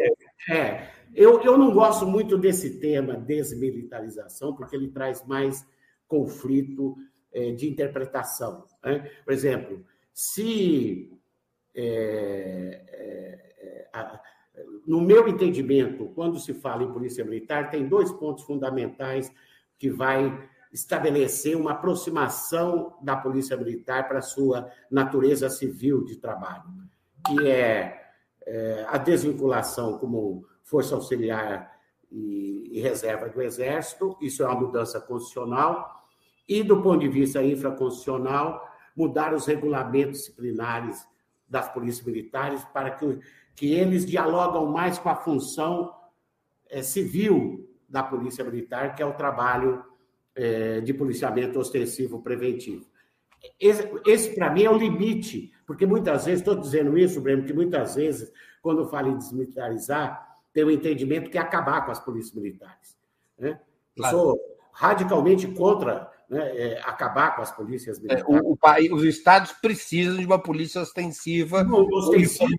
[0.50, 5.64] É, eu, eu não gosto muito desse tema desmilitarização, porque ele traz mais
[6.08, 6.96] conflito
[7.32, 8.64] é, de interpretação.
[8.84, 9.10] Né?
[9.24, 11.10] Por exemplo, se
[11.74, 14.20] é, é, a,
[14.86, 19.32] no meu entendimento, quando se fala em polícia militar, tem dois pontos fundamentais
[19.78, 26.64] que vai estabelecer uma aproximação da polícia militar para sua natureza civil de trabalho,
[27.26, 28.10] que é,
[28.46, 31.76] é a desvinculação como força auxiliar
[32.10, 36.04] e, e reserva do Exército, isso é uma mudança constitucional,
[36.48, 38.64] e do ponto de vista infraconstitucional,
[38.94, 41.06] mudar os regulamentos disciplinares
[41.48, 43.18] das polícias militares para que
[43.56, 45.92] que eles dialogam mais com a função
[46.68, 49.82] é, civil da Polícia Militar, que é o trabalho
[50.34, 52.84] é, de policiamento ostensivo preventivo.
[53.58, 57.54] Esse, esse para mim, é o limite, porque muitas vezes, estou dizendo isso, Breno, que
[57.54, 58.30] muitas vezes,
[58.60, 62.34] quando eu falo em desmilitarizar, tem o um entendimento que é acabar com as polícias
[62.34, 62.96] militares.
[63.38, 63.58] Né?
[63.96, 64.16] Claro.
[64.16, 64.40] sou
[64.72, 68.24] radicalmente contra né, é, acabar com as polícias militares.
[68.24, 72.50] É, o, o, os estados precisam de uma polícia ostensiva, ostensiva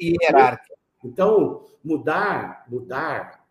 [0.00, 0.74] e hierárquica.
[1.04, 3.46] Então, mudar, mudar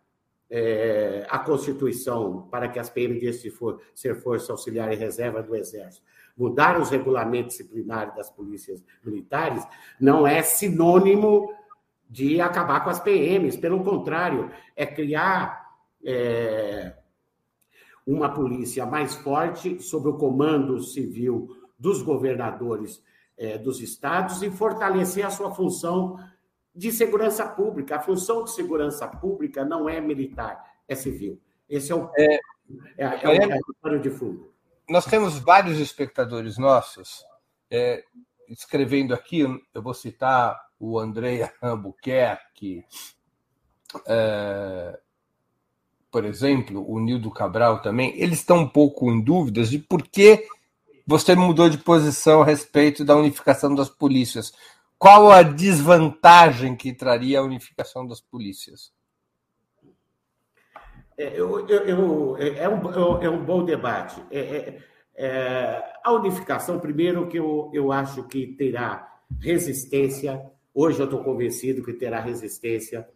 [0.50, 5.42] é, a Constituição para que as PM deixem de for, ser força auxiliar e reserva
[5.42, 6.04] do Exército,
[6.36, 9.66] mudar os regulamentos disciplinares das polícias militares,
[9.98, 11.52] não é sinônimo
[12.08, 13.56] de acabar com as PMs.
[13.56, 15.66] Pelo contrário, é criar
[16.04, 16.94] é,
[18.06, 23.02] uma polícia mais forte sob o comando civil dos governadores
[23.36, 26.16] eh, dos estados e fortalecer a sua função
[26.74, 27.96] de segurança pública.
[27.96, 31.40] A função de segurança pública não é militar, é civil.
[31.68, 32.40] Esse é o, é, é,
[32.98, 34.52] é, é o, de fundo.
[34.88, 37.24] nós temos vários espectadores nossos
[37.70, 38.04] é,
[38.48, 39.40] escrevendo aqui,
[39.74, 42.84] eu vou citar o André Albuquerque,
[44.06, 45.00] é,
[46.10, 50.46] por exemplo, o Nildo Cabral também, eles estão um pouco em dúvidas de por que
[51.06, 54.52] você mudou de posição a respeito da unificação das polícias.
[54.98, 58.92] Qual a desvantagem que traria a unificação das polícias?
[61.18, 64.22] É, eu, eu, eu, é, é um, é um bom debate.
[64.30, 64.82] É, é,
[65.14, 70.42] é, a unificação, primeiro, que eu, eu acho que terá resistência,
[70.74, 73.12] hoje eu estou convencido que terá resistência é,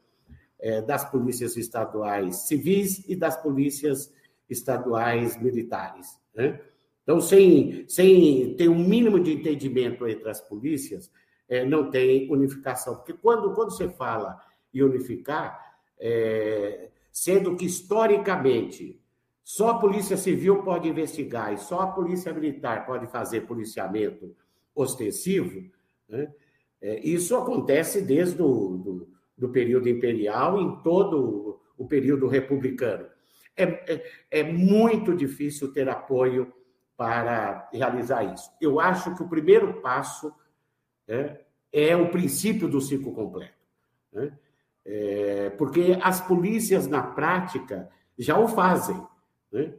[0.87, 4.13] das polícias estaduais civis e das polícias
[4.49, 6.21] estaduais militares.
[6.35, 6.61] Né?
[7.03, 11.11] Então, sem, sem ter um mínimo de entendimento entre as polícias,
[11.49, 12.97] é, não tem unificação.
[12.97, 14.41] Porque quando, quando você fala
[14.73, 19.01] em unificar, é, sendo que historicamente
[19.43, 24.35] só a Polícia Civil pode investigar e só a Polícia Militar pode fazer policiamento
[24.73, 25.69] ostensivo,
[26.09, 26.33] né?
[26.81, 29.09] é, isso acontece desde o do,
[29.41, 33.07] do período imperial em todo o período republicano.
[33.57, 36.53] É, é, é, muito difícil ter apoio
[36.95, 38.51] para realizar isso.
[38.61, 40.31] Eu acho que o primeiro passo
[41.09, 41.41] né,
[41.73, 43.55] é o princípio do ciclo completo.
[44.13, 44.39] Né?
[44.85, 49.03] É, porque as polícias, na prática, já o fazem,
[49.51, 49.73] né?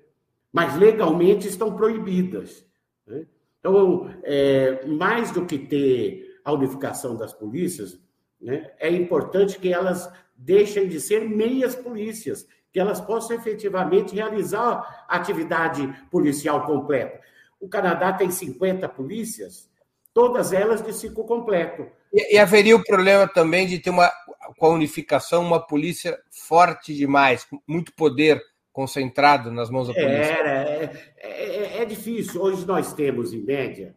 [0.51, 2.65] mas legalmente estão proibidas.
[3.05, 3.27] Né?
[3.59, 7.99] Então, é, mais do que ter a unificação das polícias,
[8.41, 15.05] né, é importante que elas deixem de ser meias polícias, que elas possam efetivamente realizar
[15.07, 17.19] a atividade policial completa.
[17.59, 19.69] O Canadá tem 50 polícias,
[20.13, 21.85] todas elas de ciclo completo.
[22.11, 24.11] E, e, haveria o problema também de ter uma,
[24.57, 28.41] com a unificação, uma polícia forte demais, com muito poder
[28.73, 30.11] concentrado nas mãos da polícia.
[30.11, 32.41] É, é, é difícil.
[32.41, 33.95] Hoje nós temos, em média,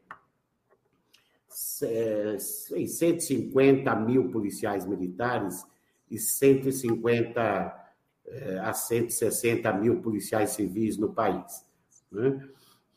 [1.55, 5.65] 150 mil policiais militares
[6.11, 7.85] e 150
[8.27, 11.65] é, a 160 mil policiais civis no país.
[12.11, 12.43] Né?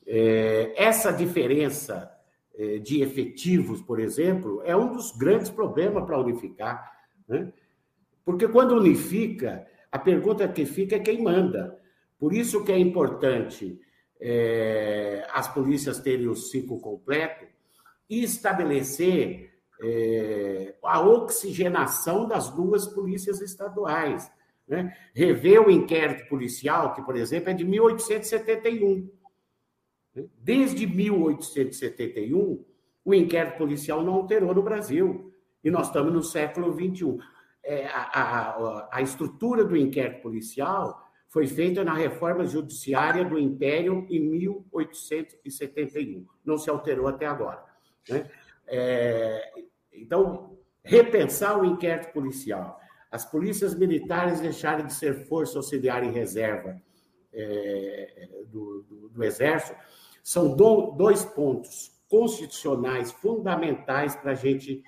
[0.06, 2.12] É, essa diferença
[2.56, 6.92] é, de efetivos, por exemplo, é um dos grandes problemas para unificar.
[7.28, 7.52] Né?
[8.26, 11.78] Porque quando unifica, a pergunta que fica é quem manda.
[12.18, 13.80] Por isso que é importante
[15.32, 17.46] as polícias terem o ciclo completo
[18.10, 24.32] estabelecer é, a oxigenação das duas polícias estaduais.
[24.68, 24.96] Né?
[25.14, 29.10] Rever o inquérito policial, que, por exemplo, é de 1871.
[30.38, 32.66] Desde 1871,
[33.06, 35.34] o inquérito policial não alterou no Brasil.
[35.64, 37.18] E nós estamos no século XXI.
[37.64, 44.08] É, a, a, a estrutura do inquérito policial foi feita na reforma judiciária do Império
[44.10, 46.26] em 1871.
[46.44, 47.64] Não se alterou até agora.
[48.10, 48.30] Né?
[48.68, 49.52] É,
[49.94, 52.80] então, repensar o inquérito policial.
[53.12, 56.82] As polícias militares deixarem de ser força auxiliar em reserva
[57.34, 59.78] é, do, do, do Exército
[60.24, 64.84] são do, dois pontos constitucionais fundamentais para a gente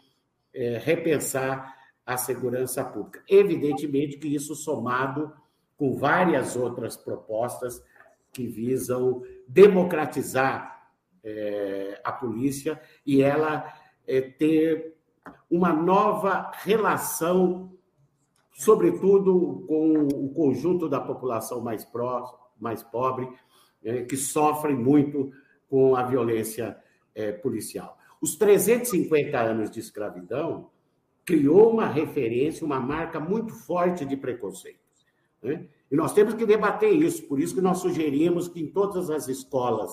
[0.54, 3.24] é, repensar a segurança pública.
[3.30, 5.32] Evidentemente que isso somado
[5.78, 7.82] com várias outras propostas
[8.34, 10.79] que visam democratizar
[11.30, 13.72] é, a polícia e ela
[14.08, 14.96] é, ter
[15.50, 17.72] uma nova relação,
[18.54, 23.30] sobretudo com o conjunto da população mais, pró, mais pobre,
[23.84, 25.32] é, que sofrem muito
[25.70, 26.78] com a violência
[27.14, 27.98] é, policial.
[28.22, 30.70] Os 350 anos de escravidão
[31.24, 34.80] criou uma referência, uma marca muito forte de preconceito.
[35.42, 35.68] Né?
[35.92, 39.28] E nós temos que debater isso, por isso que nós sugerimos que em todas as
[39.28, 39.92] escolas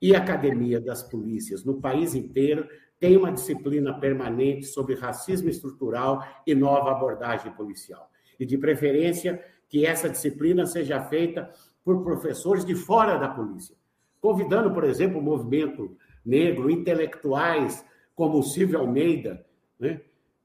[0.00, 6.54] e academia das polícias no país inteiro tenha uma disciplina permanente sobre racismo estrutural e
[6.54, 8.10] nova abordagem policial.
[8.38, 11.50] E, de preferência, que essa disciplina seja feita
[11.84, 13.76] por professores de fora da polícia,
[14.20, 19.46] convidando, por exemplo, o movimento negro, intelectuais como o Silvio Almeida,
[19.78, 20.00] né,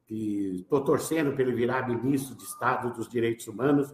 [0.06, 3.94] que estou torcendo para ele virar ministro de Estado dos Direitos Humanos,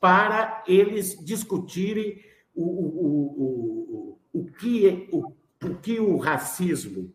[0.00, 2.20] para eles discutirem
[2.54, 5.32] o, o, o, o, que, o,
[5.64, 7.12] o que o racismo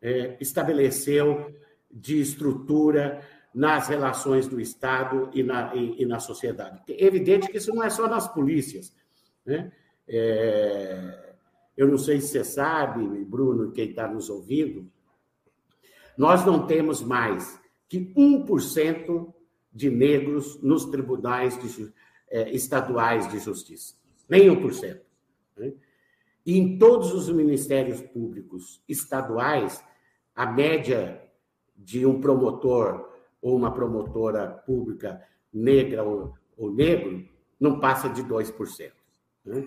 [0.00, 1.54] é, estabeleceu
[1.90, 3.22] de estrutura
[3.54, 6.82] nas relações do Estado e na, e, e na sociedade.
[6.88, 8.92] É evidente que isso não é só nas polícias.
[9.46, 9.70] Né?
[10.08, 11.34] É,
[11.76, 14.90] eu não sei se você sabe, Bruno, quem está nos ouvindo,
[16.18, 19.32] nós não temos mais que 1%
[19.72, 21.92] de negros nos tribunais de,
[22.28, 23.94] é, estaduais de justiça.
[24.28, 25.00] Nem 1%.
[25.56, 25.72] Né?
[26.44, 29.82] E em todos os ministérios públicos estaduais,
[30.34, 31.22] a média
[31.76, 33.08] de um promotor
[33.40, 35.22] ou uma promotora pública
[35.52, 37.26] negra ou, ou negro
[37.58, 38.92] não passa de 2%.
[39.44, 39.64] Né?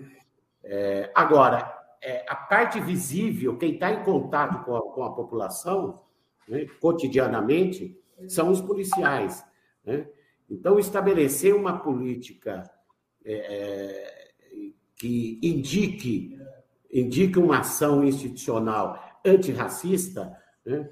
[0.62, 6.02] É, agora, é, a parte visível, quem está em contato com a, com a população,
[6.46, 7.98] né, cotidianamente,
[8.28, 9.44] são os policiais.
[9.84, 10.06] Né?
[10.50, 12.70] Então, estabelecer uma política
[13.24, 14.18] é, é
[14.96, 16.37] que indique,
[16.90, 20.88] indique uma ação institucional antirracista, né,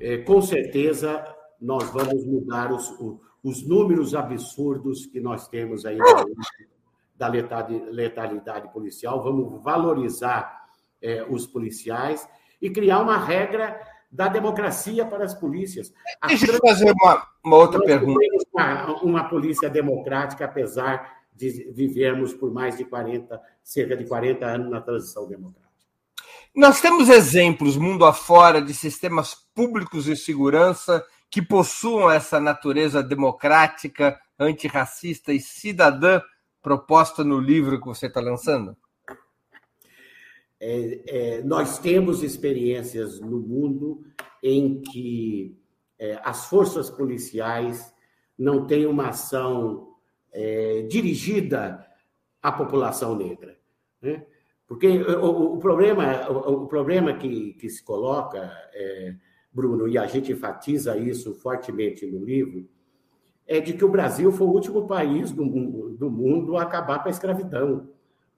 [0.00, 1.24] é, com certeza
[1.60, 2.90] nós vamos mudar os,
[3.42, 5.98] os números absurdos que nós temos aí
[7.16, 10.68] da letalidade policial, vamos valorizar
[11.02, 12.26] é, os policiais
[12.60, 13.78] e criar uma regra
[14.10, 15.92] da democracia para as polícias.
[16.26, 18.18] Deixa eu fazer uma, uma outra pergunta.
[18.52, 24.70] Uma, uma polícia democrática, apesar de vivermos por mais de 40, cerca de 40 anos
[24.70, 25.70] na transição democrática.
[26.54, 34.20] Nós temos exemplos mundo afora de sistemas públicos de segurança que possuam essa natureza democrática,
[34.38, 36.20] antirracista e cidadã
[36.60, 38.76] proposta no livro que você está lançando?
[40.60, 44.04] É, é, nós temos experiências no mundo
[44.42, 45.56] em que
[45.98, 47.94] é, as forças policiais
[48.38, 49.89] não têm uma ação
[50.32, 51.86] é, dirigida
[52.42, 53.56] à população negra.
[54.00, 54.24] Né?
[54.66, 59.14] Porque o, o, problema, o, o problema que, que, se coloca, é,
[59.52, 62.68] Bruno, e a gente enfatiza isso fortemente no livro,
[63.46, 65.44] é de que o Brasil foi o último país do,
[65.90, 67.88] do mundo a acabar com a escravidão.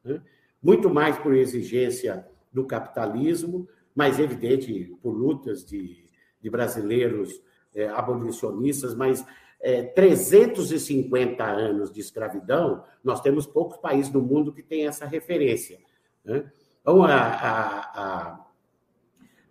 [0.02, 0.22] Né?
[0.62, 6.04] Muito mais por exigência do capitalismo, mais evidente por lutas de,
[6.40, 7.42] de brasileiros
[7.74, 9.24] é, abolicionistas, mas
[9.62, 15.78] é, 350 anos de escravidão, nós temos poucos países do mundo que têm essa referência.
[16.24, 16.50] Né?
[16.80, 18.46] Então, a, a, a,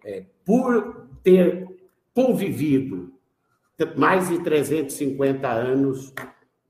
[0.04, 1.68] é, por ter
[2.14, 3.14] convivido
[3.96, 6.14] mais de 350 anos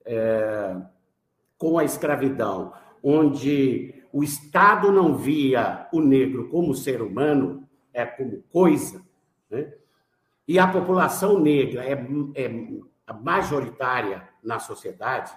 [0.05, 0.77] é,
[1.57, 2.71] com a escravidão,
[3.03, 9.01] onde o Estado não via o negro como ser humano, é como coisa,
[9.49, 9.73] né?
[10.47, 11.93] e a população negra é,
[12.35, 12.49] é
[13.13, 15.31] majoritária na sociedade,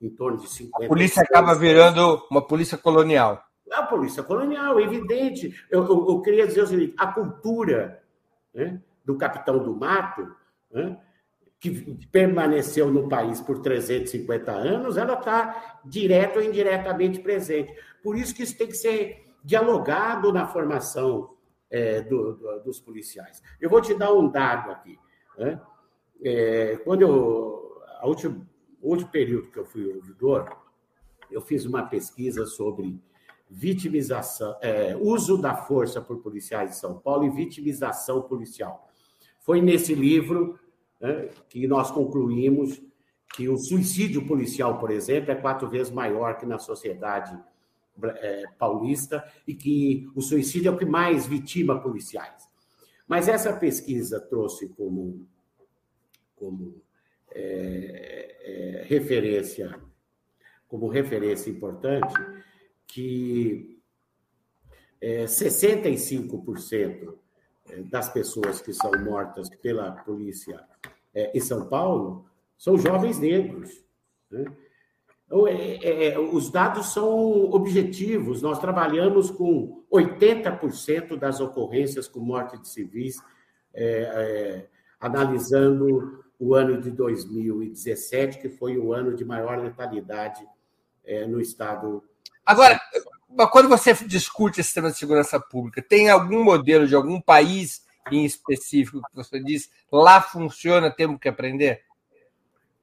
[0.00, 0.84] em torno de 50%.
[0.84, 3.42] A polícia acaba virando uma polícia colonial.
[3.70, 5.54] A polícia colonial, evidente.
[5.70, 8.02] Eu, eu, eu queria dizer o seguinte: a cultura
[8.52, 10.34] né, do capitão do mato
[10.70, 10.98] né,
[11.58, 17.74] que permaneceu no país por 350 anos, ela está direto ou indiretamente presente.
[18.02, 21.30] Por isso que isso tem que ser dialogado na formação
[21.70, 23.42] é, do, do, dos policiais.
[23.60, 24.98] Eu vou te dar um dado aqui.
[25.38, 25.60] Né?
[26.22, 28.46] É, quando eu, a última,
[28.82, 30.48] último período que eu fui ouvidor,
[31.30, 32.98] eu fiz uma pesquisa sobre
[33.50, 38.88] vitimização, é, uso da força por policiais de São Paulo e vitimização policial.
[39.40, 40.58] Foi nesse livro
[41.00, 42.80] né, que nós concluímos
[43.34, 47.36] que o suicídio policial, por exemplo, é quatro vezes maior que na sociedade
[48.02, 52.48] é, paulista e que o suicídio é o que mais vitima policiais.
[53.06, 55.26] Mas essa pesquisa trouxe como,
[56.44, 56.82] como
[57.32, 59.80] é, é, referência,
[60.68, 62.14] como referência importante,
[62.86, 63.80] que
[65.00, 67.14] 65%
[67.70, 70.62] é, das pessoas que são mortas pela polícia
[71.14, 72.26] é, em São Paulo
[72.58, 73.82] são jovens negros.
[74.30, 74.44] Né?
[75.24, 78.42] Então, é, é, é, os dados são objetivos.
[78.42, 83.16] Nós trabalhamos com 80% das ocorrências com morte de civis,
[83.72, 84.66] é,
[85.00, 90.44] analisando o ano de 2017, que foi o ano de maior letalidade
[91.28, 92.02] no estado.
[92.46, 92.80] Agora,
[93.52, 98.24] quando você discute esse sistema de segurança pública, tem algum modelo de algum país em
[98.24, 101.82] específico que você diz lá funciona, temos que aprender?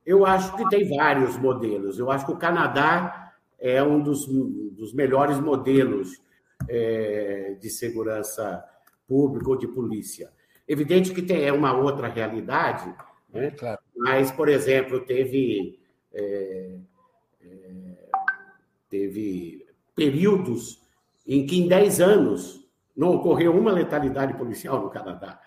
[0.06, 2.00] Eu acho que tem vários modelos.
[2.00, 6.22] Eu acho que o Canadá é um dos, dos melhores modelos
[6.68, 8.64] é, de segurança
[9.08, 10.32] pública ou de polícia.
[10.68, 12.94] Evidente que tem, é uma outra realidade,
[13.34, 13.52] né?
[13.52, 13.80] Claro.
[13.96, 15.80] mas, por exemplo, teve,
[16.14, 16.78] é,
[17.42, 17.50] é,
[18.90, 19.66] teve
[19.96, 20.82] períodos
[21.26, 25.40] em que, em 10 anos, não ocorreu uma letalidade policial no Canadá.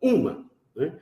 [0.00, 0.50] Uma.
[0.74, 0.98] Né?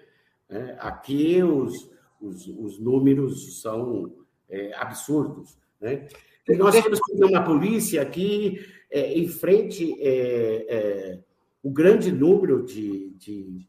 [0.49, 1.91] É, aqui os,
[2.21, 4.13] os, os, números são
[4.49, 5.57] é, absurdos.
[5.81, 6.09] Né?
[6.49, 11.19] E nós temos que ter uma polícia que é, enfrente é, é,
[11.63, 13.69] o grande número de, de,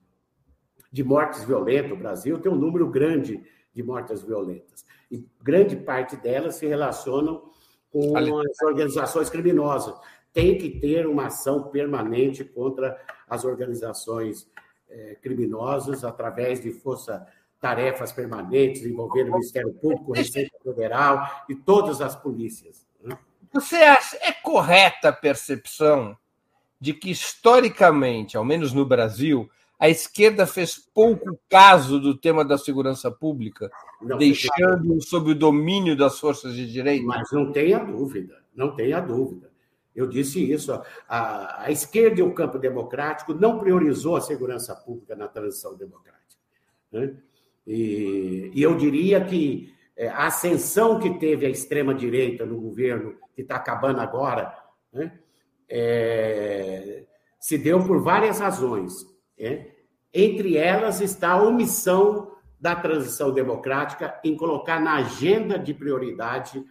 [0.91, 1.91] de mortes violentas.
[1.91, 4.85] O Brasil tem um número grande de mortes violentas.
[5.09, 7.49] E grande parte delas se relacionam
[7.91, 9.95] com as organizações criminosas
[10.33, 14.49] tem que ter uma ação permanente contra as organizações
[14.89, 22.15] é, criminosas através de força-tarefas permanentes envolvendo o Ministério Público, Receita Federal e todas as
[22.15, 22.85] polícias.
[23.01, 23.17] Né?
[23.53, 26.17] Você acha é correta a percepção
[26.79, 29.49] de que historicamente, ao menos no Brasil,
[29.81, 33.67] a esquerda fez pouco caso do tema da segurança pública,
[33.99, 37.03] não, deixando sob o domínio das forças de direita?
[37.03, 39.49] Mas não tenha dúvida, não tenha dúvida.
[39.95, 40.71] Eu disse isso.
[41.09, 46.39] A, a, esquerda e o campo democrático não priorizou a segurança pública na transição democrática.
[46.91, 47.15] Né?
[47.65, 53.41] E, e, eu diria que é, a ascensão que teve a extrema-direita no governo, que
[53.41, 54.55] está acabando agora,
[54.93, 55.11] né?
[55.67, 57.03] é,
[57.39, 59.09] se deu por várias razões.
[59.41, 59.67] Né?
[60.13, 66.63] Entre elas está a omissão da transição democrática em colocar na agenda de prioridade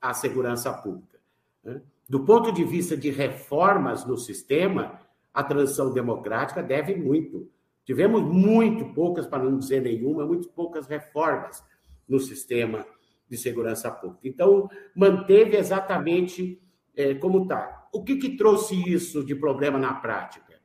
[0.00, 1.18] a segurança pública.
[1.64, 1.80] Né?
[2.08, 5.00] Do ponto de vista de reformas no sistema,
[5.32, 7.48] a transição democrática deve muito.
[7.84, 11.64] Tivemos muito poucas, para não dizer nenhuma, muito poucas reformas
[12.06, 12.84] no sistema
[13.28, 14.28] de segurança pública.
[14.28, 16.60] Então, manteve exatamente
[16.96, 17.88] é, como está.
[17.92, 20.60] O que, que trouxe isso de problema na prática?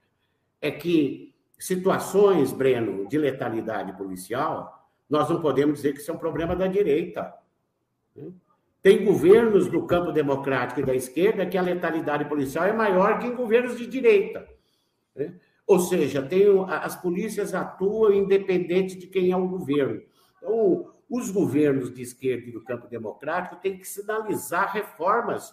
[0.60, 1.35] É que
[1.66, 6.68] situações, Breno, de letalidade policial, nós não podemos dizer que isso é um problema da
[6.68, 7.34] direita.
[8.84, 13.26] Tem governos do campo democrático e da esquerda que a letalidade policial é maior que
[13.26, 14.48] em governos de direita.
[15.66, 20.04] Ou seja, tem, as polícias atuam independente de quem é o governo.
[20.38, 25.52] Então, os governos de esquerda e do campo democrático têm que sinalizar reformas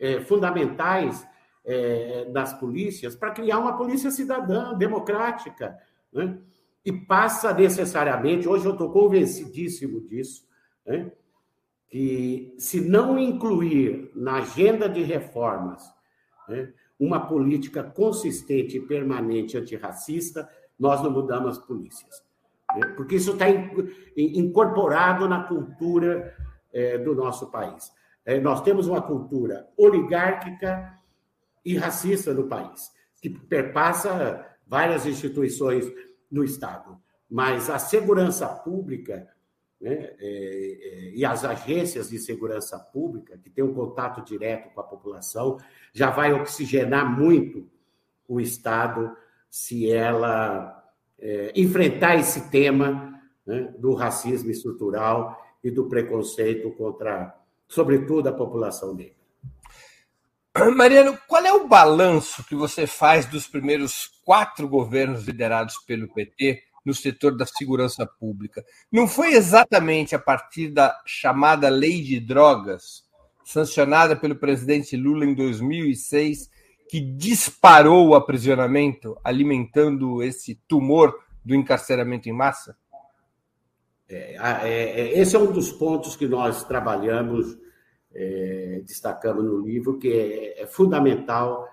[0.00, 1.26] é, fundamentais
[1.64, 5.78] é, das polícias para criar uma polícia cidadã, democrática.
[6.12, 6.38] Né?
[6.84, 10.44] E passa necessariamente, hoje eu estou convencidíssimo disso,
[10.84, 11.12] né?
[11.88, 15.82] que, se não incluir na agenda de reformas
[16.48, 20.48] né, uma política consistente e permanente antirracista,
[20.78, 22.24] nós não mudamos as polícias.
[22.74, 23.46] Né, porque isso está
[24.16, 26.34] incorporado na cultura
[26.72, 27.92] é, do nosso país.
[28.24, 30.98] É, nós temos uma cultura oligárquica
[31.64, 32.90] e racista no país,
[33.20, 35.90] que perpassa várias instituições
[36.30, 36.96] no Estado.
[37.28, 39.28] Mas a segurança pública
[39.80, 44.80] né, é, é, e as agências de segurança pública, que têm um contato direto com
[44.80, 45.58] a população,
[45.92, 47.68] já vai oxigenar muito
[48.28, 49.16] o Estado
[49.50, 50.82] se ela
[51.18, 57.36] é, enfrentar esse tema né, do racismo estrutural e do preconceito contra,
[57.68, 59.21] sobretudo, a população negra.
[60.76, 66.62] Mariano, qual é o balanço que você faz dos primeiros quatro governos liderados pelo PT
[66.84, 68.64] no setor da segurança pública.
[68.90, 73.04] Não foi exatamente a partir da chamada Lei de Drogas,
[73.44, 76.50] sancionada pelo presidente Lula em 2006,
[76.88, 82.76] que disparou o aprisionamento, alimentando esse tumor do encarceramento em massa?
[84.08, 87.56] É, é, é, esse é um dos pontos que nós trabalhamos,
[88.14, 91.68] é, destacamos no livro, que é, é fundamental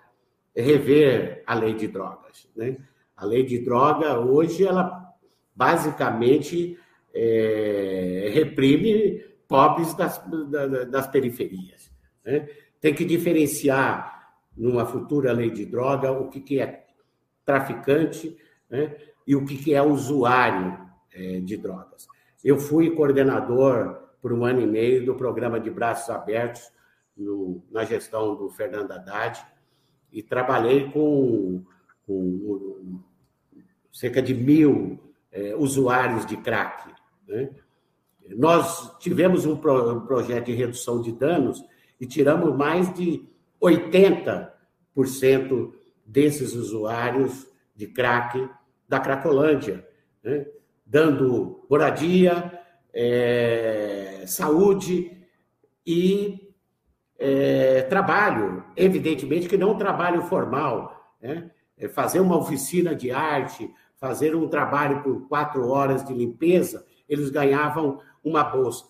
[0.56, 2.50] rever a lei de drogas.
[2.56, 2.78] Né?
[3.16, 5.14] A lei de droga, hoje, ela
[5.56, 6.78] basicamente
[7.14, 10.22] é, reprime pobres das,
[10.90, 11.92] das periferias.
[12.26, 12.48] Né?
[12.80, 14.18] Tem que diferenciar,
[14.56, 16.86] numa futura lei de droga, o que, que é
[17.46, 18.38] traficante
[18.70, 18.96] né?
[19.26, 20.78] e o que, que é usuário
[21.14, 22.08] é, de drogas.
[22.44, 26.72] Eu fui coordenador por um ano e meio do programa de braços abertos
[27.16, 29.46] no, na gestão do Fernando Haddad
[30.12, 31.64] e trabalhei com,
[32.06, 33.02] com
[33.92, 35.00] cerca de mil
[35.32, 36.92] é, usuários de crack.
[37.28, 37.50] Né?
[38.30, 41.64] Nós tivemos um, pro, um projeto de redução de danos
[42.00, 43.28] e tiramos mais de
[43.62, 45.74] 80%
[46.06, 48.50] desses usuários de crack
[48.88, 49.88] da Cracolândia,
[50.24, 50.46] né?
[50.86, 52.59] dando moradia,
[52.94, 55.18] é, saúde
[55.86, 56.54] e
[57.18, 61.52] é, trabalho, evidentemente que não trabalho formal, né?
[61.78, 67.30] É fazer uma oficina de arte, fazer um trabalho por quatro horas de limpeza, eles
[67.30, 68.86] ganhavam uma bolsa.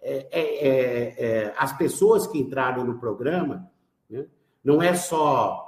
[0.00, 3.70] É, é, é, as pessoas que entraram no programa,
[4.08, 4.26] né,
[4.62, 5.62] não é só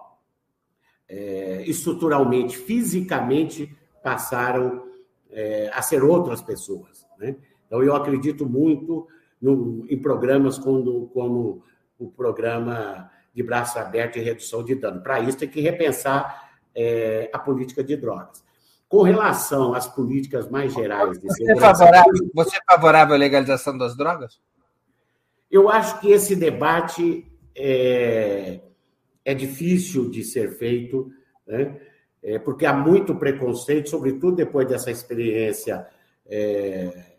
[1.64, 3.72] estruturalmente, fisicamente
[4.03, 4.84] passaram
[5.72, 7.07] a ser outras pessoas.
[7.16, 7.37] Né?
[7.67, 9.07] Então, eu acredito muito
[9.41, 11.62] no, em programas como, como
[11.99, 15.03] o programa de braço aberto e redução de dano.
[15.03, 16.51] Para isso, tem que repensar
[17.33, 18.45] a política de drogas.
[18.89, 23.77] Com relação às políticas mais gerais de você é favorável, você é favorável à legalização
[23.77, 24.41] das drogas?
[25.51, 28.61] Eu acho que esse debate é,
[29.25, 31.11] é difícil de ser feito,
[31.47, 31.81] né?
[32.23, 35.87] é, porque há muito preconceito, sobretudo depois dessa experiência
[36.27, 37.16] é,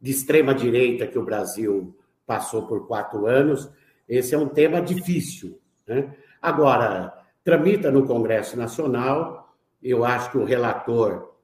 [0.00, 3.70] de extrema-direita que o Brasil passou por quatro anos.
[4.08, 5.60] Esse é um tema difícil.
[5.86, 6.14] Né?
[6.40, 7.12] Agora,
[7.44, 11.34] tramita no Congresso Nacional, eu acho que o relator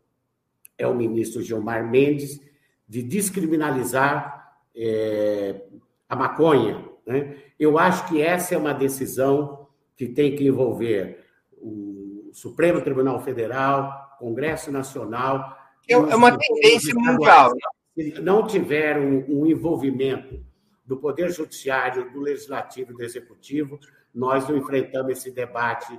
[0.76, 2.40] é o ministro Gilmar Mendes,
[2.88, 5.62] de descriminalizar é,
[6.08, 6.84] a maconha.
[7.06, 7.36] Né?
[7.58, 11.24] Eu acho que essa é uma decisão que tem que envolver
[11.56, 15.56] o Supremo Tribunal Federal, Congresso Nacional.
[15.88, 17.52] É uma tendência mundial.
[17.94, 20.44] Se não tiver um, um envolvimento
[20.84, 23.78] do Poder Judiciário, do Legislativo do Executivo,
[24.14, 25.98] nós não enfrentamos esse debate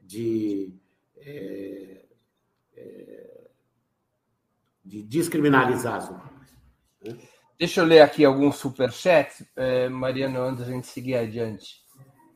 [0.00, 0.72] de,
[1.16, 2.04] é,
[2.76, 3.48] é,
[4.84, 6.56] de descriminalizar as normas.
[7.04, 7.18] Né?
[7.58, 11.82] Deixa eu ler aqui alguns superchats, é, Mariano, antes da gente seguir adiante.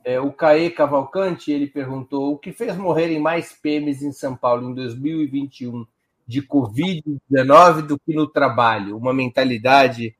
[0.04, 4.70] É, o Caê Cavalcante, ele perguntou o que fez morrerem mais PMs em São Paulo
[4.70, 5.84] em 2021
[6.26, 8.96] de Covid-19 do que no trabalho?
[8.96, 10.16] Uma mentalidade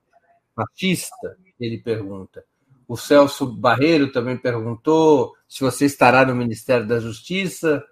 [0.57, 1.37] machista?
[1.59, 2.45] Ele pergunta.
[2.89, 7.83] O Celso Barreiro também perguntou se você estará no Ministério da Justiça.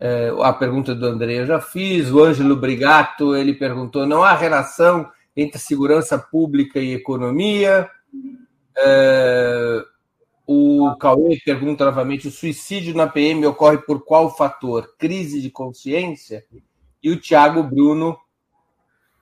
[0.00, 2.10] É, a pergunta do André eu já fiz.
[2.10, 7.88] O Ângelo Brigato, ele perguntou: não há relação entre segurança pública e economia.
[8.76, 9.84] É,
[10.46, 14.94] o Cauê pergunta novamente: o suicídio na PM ocorre por qual fator?
[14.98, 16.44] Crise de consciência?
[17.04, 18.16] E o Tiago Bruno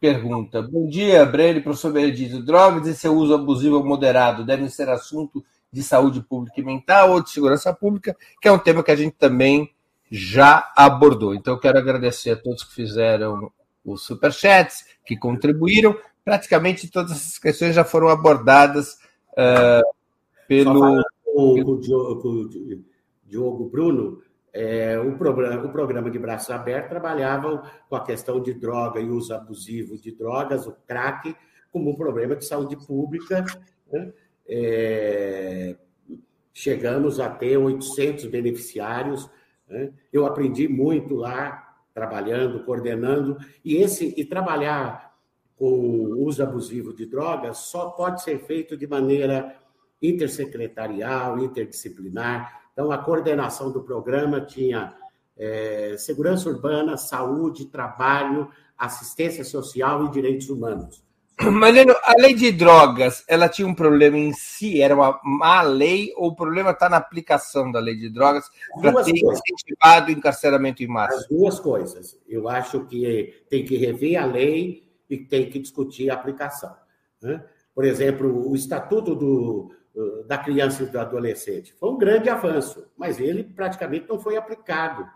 [0.01, 2.41] pergunta: Bom dia, Breno, professor Benedito.
[2.41, 7.11] Drogas e seu uso abusivo ou moderado devem ser assunto de saúde pública e mental
[7.11, 9.69] ou de segurança pública, que é um tema que a gente também
[10.09, 11.35] já abordou.
[11.35, 13.51] Então, eu quero agradecer a todos que fizeram
[13.85, 15.99] os superchats, que contribuíram.
[16.25, 18.97] Praticamente todas essas questões já foram abordadas
[19.33, 19.83] uh,
[20.47, 21.03] pelo.
[21.35, 22.51] O Diogo,
[23.27, 24.23] Diogo Bruno,
[24.53, 29.09] é, o, programa, o programa de Braços Abertos trabalhava com a questão de droga e
[29.09, 31.35] uso abusivo de drogas, o crack,
[31.71, 33.45] como um problema de saúde pública.
[33.91, 34.13] Né?
[34.47, 35.77] É,
[36.53, 39.31] chegamos a ter 800 beneficiários.
[39.67, 39.91] Né?
[40.13, 45.13] Eu aprendi muito lá trabalhando, coordenando, e esse e trabalhar
[45.57, 45.67] com
[46.19, 49.57] uso abusivo de drogas só pode ser feito de maneira
[50.03, 52.62] intersecretarial, interdisciplinar.
[52.73, 54.95] Então, a coordenação do programa tinha
[55.37, 61.03] é, segurança urbana, saúde, trabalho, assistência social e direitos humanos.
[61.41, 64.81] Mariano, a lei de drogas, ela tinha um problema em si?
[64.81, 68.45] Era uma má lei ou o problema está na aplicação da lei de drogas
[68.81, 69.41] para ter coisas.
[69.41, 71.17] incentivado o encarceramento em massa?
[71.17, 72.19] As duas coisas.
[72.29, 76.75] Eu acho que tem que rever a lei e tem que discutir a aplicação.
[77.21, 77.43] Né?
[77.75, 79.75] Por exemplo, o Estatuto do,
[80.27, 85.07] da Criança e do Adolescente foi um grande avanço, mas ele praticamente não foi aplicado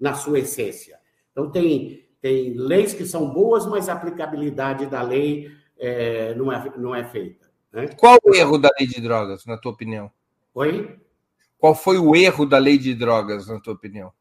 [0.00, 0.98] na sua essência.
[1.30, 6.72] Então, tem, tem leis que são boas, mas a aplicabilidade da lei é, não, é,
[6.76, 7.50] não é feita.
[7.72, 7.88] Né?
[7.88, 10.10] Qual o erro da lei de drogas, na tua opinião?
[10.54, 10.98] Oi?
[11.58, 14.12] Qual foi o erro da lei de drogas, na tua opinião?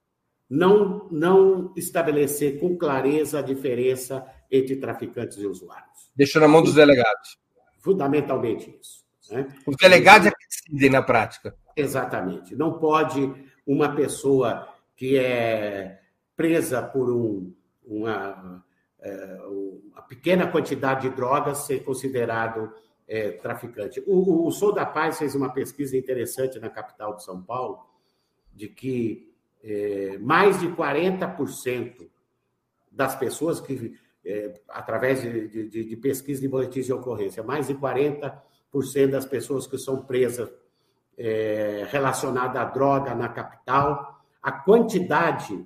[0.50, 6.12] Não, não estabelecer com clareza a diferença entre traficantes e usuários.
[6.16, 7.40] Deixou na mão dos delegados.
[7.80, 9.01] Fundamentalmente isso.
[9.32, 9.48] Né?
[9.66, 11.56] Os delegados é que decidem na prática.
[11.76, 12.56] Exatamente.
[12.56, 13.34] Não pode
[13.66, 16.00] uma pessoa que é
[16.36, 17.54] presa por um,
[17.86, 18.64] uma,
[19.00, 22.74] é, uma pequena quantidade de drogas ser considerado
[23.08, 24.04] é, traficante.
[24.06, 27.80] O, o Sou da Paz fez uma pesquisa interessante na capital de São Paulo,
[28.54, 29.32] de que
[29.64, 32.10] é, mais de 40%
[32.92, 37.76] das pessoas que, é, através de, de, de, pesquisa de boletins de ocorrência, mais de
[37.76, 38.42] 40%
[39.10, 40.50] das pessoas que são presas
[41.18, 45.66] é, relacionadas à droga na capital, a quantidade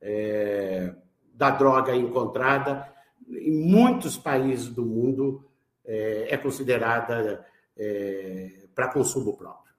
[0.00, 0.94] é,
[1.32, 2.92] da droga encontrada,
[3.28, 5.44] em muitos países do mundo,
[5.84, 7.44] é, é considerada
[7.76, 9.74] é, para consumo próprio.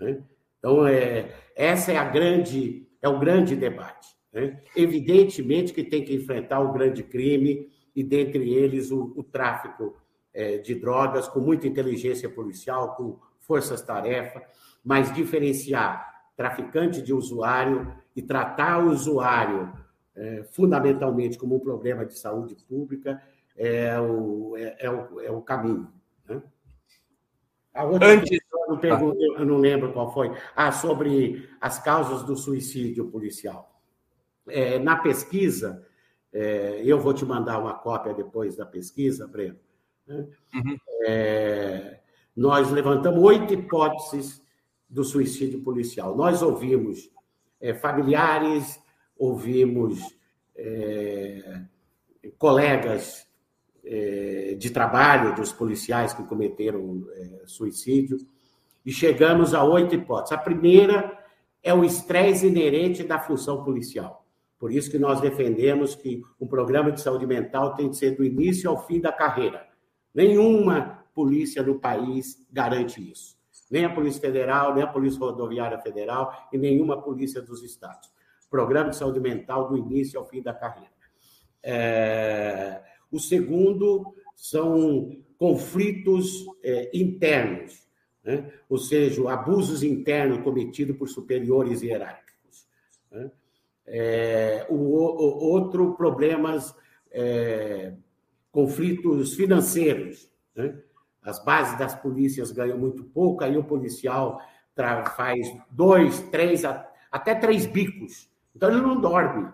[0.00, 0.22] Né?
[0.58, 4.08] Então, é, essa é a grande, é o grande debate.
[4.32, 4.60] Né?
[4.74, 9.96] Evidentemente que tem que enfrentar o grande crime, e dentre eles o, o tráfico
[10.62, 14.42] de drogas, com muita inteligência policial, com forças-tarefa,
[14.84, 19.72] mas diferenciar traficante de usuário e tratar o usuário
[20.14, 23.22] é, fundamentalmente como um problema de saúde pública,
[23.56, 25.92] é o, é, é o, é o caminho.
[26.28, 26.42] Né?
[27.74, 28.38] A outra Antes...
[28.68, 30.32] eu, pergunto, eu não lembro qual foi.
[30.54, 33.80] Ah, sobre as causas do suicídio policial.
[34.48, 35.86] É, na pesquisa,
[36.32, 39.58] é, eu vou te mandar uma cópia depois da pesquisa, Breno.
[40.08, 40.78] Uhum.
[41.06, 42.00] É,
[42.36, 44.42] nós levantamos oito hipóteses
[44.88, 46.16] do suicídio policial.
[46.16, 47.10] Nós ouvimos
[47.60, 48.80] é, familiares,
[49.16, 50.00] ouvimos
[50.56, 51.62] é,
[52.38, 53.26] colegas
[53.84, 58.18] é, de trabalho dos policiais que cometeram é, suicídio,
[58.84, 60.32] e chegamos a oito hipóteses.
[60.32, 61.18] A primeira
[61.62, 64.26] é o estresse inerente da função policial.
[64.58, 68.24] Por isso que nós defendemos que um programa de saúde mental tem que ser do
[68.24, 69.67] início ao fim da carreira.
[70.18, 73.38] Nenhuma polícia no país garante isso.
[73.70, 78.10] Nem a Polícia Federal, nem a Polícia Rodoviária Federal e nenhuma polícia dos estados.
[78.50, 80.90] Programa de saúde mental do início ao fim da carreira.
[81.62, 82.82] É...
[83.12, 87.86] O segundo são conflitos é, internos,
[88.24, 88.52] né?
[88.68, 92.66] ou seja, abusos internos cometidos por superiores hierárquicos.
[93.08, 93.30] Né?
[93.86, 96.74] É, o, o, outro, problemas,
[97.12, 97.94] é,
[98.50, 100.30] conflitos financeiros.
[100.54, 100.76] Né?
[101.22, 104.40] As bases das polícias ganham muito pouco, aí o policial
[105.16, 106.62] faz dois, três,
[107.10, 108.30] até três bicos.
[108.54, 109.52] Então ele não dorme.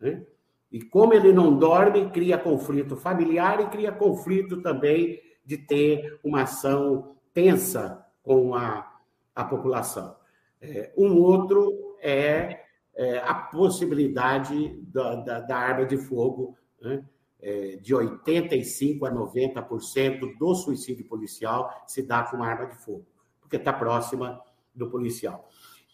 [0.00, 0.24] Né?
[0.72, 6.42] E como ele não dorme, cria conflito familiar e cria conflito também de ter uma
[6.42, 8.98] ação tensa com a,
[9.34, 10.16] a população.
[10.60, 12.64] É, um outro é,
[12.94, 17.04] é, a possibilidade da, da, da, arma de fogo, né?
[17.44, 23.06] É, de 85% a 90% do suicídio policial se dá com arma de fogo,
[23.38, 24.40] porque está próxima
[24.74, 25.46] do policial.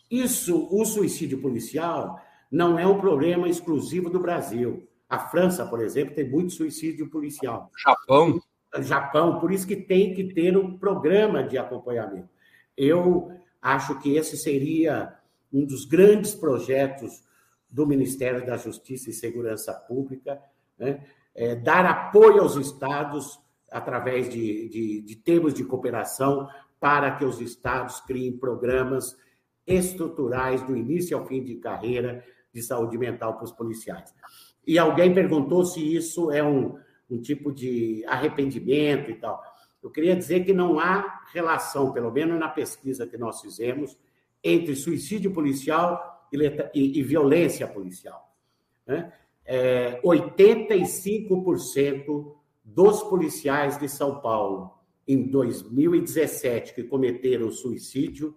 [0.08, 2.20] Isso, o suicídio policial,
[2.50, 4.88] não é um problema exclusivo do Brasil.
[5.08, 7.68] A França, por exemplo, tem muito suicídio policial.
[7.76, 8.40] Japão.
[8.78, 12.28] Japão, por isso que tem que ter um programa de acompanhamento.
[12.76, 15.16] Eu acho que esse seria
[15.52, 17.24] um dos grandes projetos
[17.68, 20.40] do Ministério da Justiça e Segurança Pública,
[20.78, 21.04] né?
[21.40, 23.40] É, dar apoio aos estados
[23.72, 26.46] através de, de, de termos de cooperação
[26.78, 29.16] para que os estados criem programas
[29.66, 32.22] estruturais do início ao fim de carreira
[32.52, 34.14] de saúde mental para os policiais.
[34.66, 36.78] E alguém perguntou se isso é um,
[37.08, 39.42] um tipo de arrependimento e tal.
[39.82, 43.96] Eu queria dizer que não há relação, pelo menos na pesquisa que nós fizemos,
[44.44, 46.36] entre suicídio policial e,
[46.74, 48.30] e, e violência policial.
[48.86, 49.10] Né?
[49.52, 54.78] É, 85% dos policiais de São Paulo
[55.08, 58.36] em 2017 que cometeram suicídio,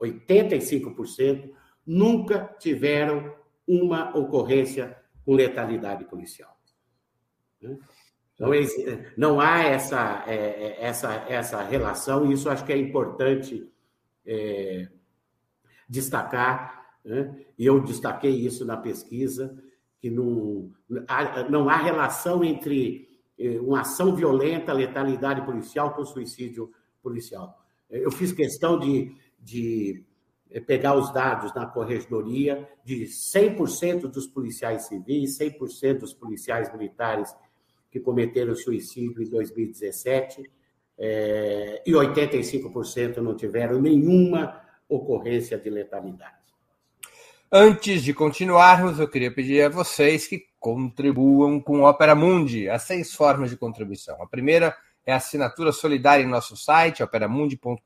[0.00, 1.52] 85%,
[1.86, 3.34] nunca tiveram
[3.68, 4.96] uma ocorrência
[5.26, 6.58] com letalidade policial.
[7.60, 7.76] Né?
[8.34, 8.48] Então,
[9.14, 13.70] não há essa, é, é, essa, essa relação, e isso acho que é importante
[14.24, 14.88] é,
[15.86, 17.44] destacar, né?
[17.58, 19.62] e eu destaquei isso na pesquisa,
[20.06, 20.70] que não,
[21.50, 26.70] não há relação entre é, uma ação violenta, letalidade policial com suicídio
[27.02, 27.58] policial.
[27.90, 30.04] Eu fiz questão de, de
[30.50, 37.34] é pegar os dados na corregedoria de 100% dos policiais civis, 100% dos policiais militares
[37.90, 40.48] que cometeram suicídio em 2017,
[40.98, 46.45] é, e 85% não tiveram nenhuma ocorrência de letalidade.
[47.50, 52.68] Antes de continuarmos, eu queria pedir a vocês que contribuam com Opera Mundi.
[52.68, 54.20] Há seis formas de contribuição.
[54.20, 54.76] A primeira
[55.06, 57.82] é a assinatura solidária em nosso site, operamundi.com.br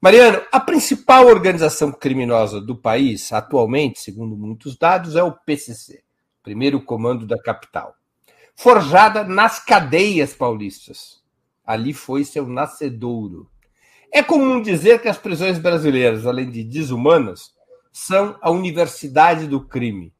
[0.00, 6.02] Mariano, a principal organização criminosa do país, atualmente, segundo muitos dados, é o PCC.
[6.42, 7.96] primeiro comando da capital.
[8.54, 11.22] Forjada nas cadeias paulistas.
[11.64, 13.50] Ali foi seu nascedouro.
[14.12, 17.52] É comum dizer que as prisões brasileiras, além de desumanas,
[17.92, 20.12] são a universidade do crime,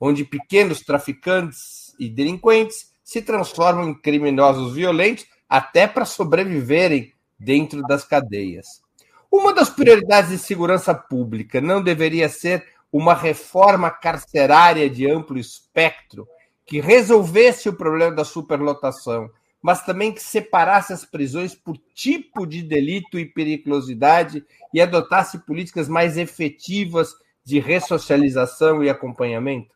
[0.00, 8.04] onde pequenos traficantes e delinquentes se transformam em criminosos violentos até para sobreviverem dentro das
[8.04, 8.82] cadeias.
[9.30, 16.28] Uma das prioridades de segurança pública não deveria ser uma reforma carcerária de amplo espectro
[16.66, 19.30] que resolvesse o problema da superlotação,
[19.62, 24.44] mas também que separasse as prisões por tipo de delito e periculosidade
[24.74, 29.72] e adotasse políticas mais efetivas de ressocialização e acompanhamento?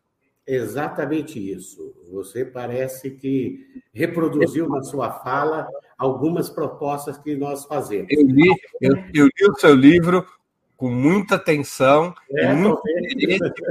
[0.47, 1.95] Exatamente isso.
[2.13, 5.67] Você parece que reproduziu na sua fala
[5.97, 8.09] algumas propostas que nós fazemos.
[8.11, 8.49] Eu li,
[8.81, 10.27] eu, eu li o seu livro
[10.77, 12.81] com muita atenção é, muito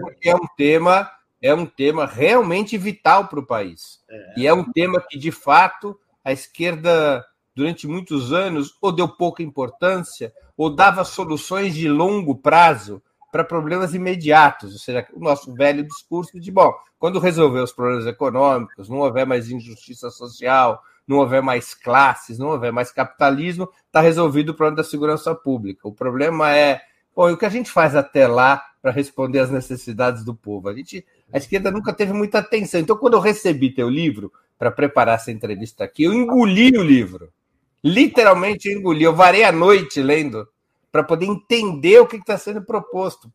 [0.02, 1.10] porque é um tema
[1.42, 4.00] é um tema realmente vital para o país.
[4.10, 4.34] É.
[4.38, 7.24] E é um tema que, de fato, a esquerda,
[7.56, 13.02] durante muitos anos, ou deu pouca importância, ou dava soluções de longo prazo
[13.32, 18.08] para problemas imediatos, ou seja, o nosso velho discurso de, bom, quando resolver os problemas
[18.08, 24.02] econômicos, não houver mais injustiça social, não houver mais classes, não houver mais capitalismo, está
[24.02, 25.88] resolvido o problema da segurança pública.
[25.88, 26.82] O problema é,
[27.16, 30.70] bom, o que a gente faz até lá para responder às necessidades do povo?
[30.70, 32.80] A gente, a esquerda nunca teve muita atenção.
[32.80, 37.32] Então, quando eu recebi teu livro para preparar essa entrevista aqui, eu engoli o livro.
[37.84, 39.04] Literalmente engoli.
[39.04, 40.48] Eu varei a noite lendo
[40.92, 43.32] para poder entender o que está sendo proposto.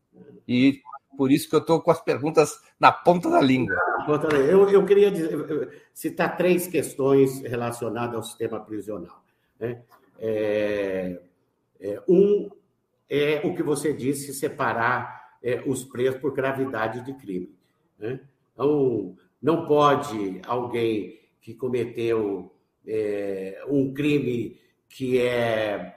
[0.49, 0.81] E
[1.16, 3.77] por isso que eu estou com as perguntas na ponta da língua.
[4.49, 9.23] Eu, eu queria dizer, citar três questões relacionadas ao sistema prisional.
[9.59, 9.83] Né?
[10.18, 11.21] É,
[11.79, 12.51] é, um
[13.09, 17.55] é o que você disse, separar é, os presos por gravidade de crime.
[17.99, 18.21] Né?
[18.55, 22.55] Então, não pode alguém que cometeu
[22.86, 25.97] é, um crime que é,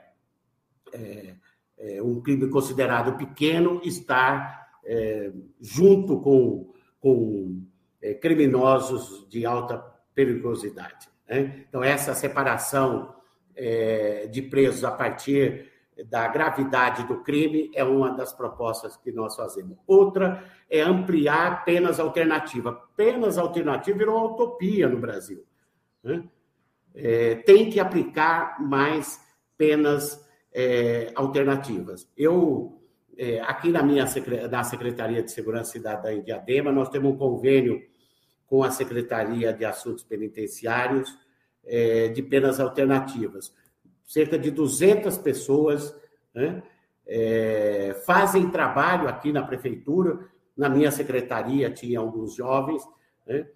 [0.92, 1.34] é
[1.78, 5.30] é, um crime considerado pequeno estar é,
[5.60, 7.62] junto com, com
[8.00, 9.78] é, criminosos de alta
[10.14, 11.08] periculosidade.
[11.28, 11.64] Né?
[11.68, 13.14] Então, essa separação
[13.54, 15.72] é, de presos a partir
[16.02, 19.78] da gravidade do crime é uma das propostas que nós fazemos.
[19.86, 22.76] Outra é ampliar penas alternativas.
[22.96, 25.44] Penas alternativas virou uma utopia no Brasil.
[26.02, 26.24] Né?
[26.94, 29.20] É, tem que aplicar mais
[29.56, 32.10] penas é, alternativas.
[32.16, 32.80] Eu,
[33.16, 34.04] é, aqui na minha
[34.50, 37.80] na Secretaria de Segurança Cidadã em Diadema, nós temos um convênio
[38.46, 41.16] com a Secretaria de Assuntos Penitenciários
[41.64, 43.52] é, de penas alternativas.
[44.06, 45.94] Cerca de 200 pessoas
[46.34, 46.62] né,
[47.06, 50.20] é, fazem trabalho aqui na prefeitura.
[50.56, 52.82] Na minha secretaria tinha alguns jovens
[53.26, 53.46] né,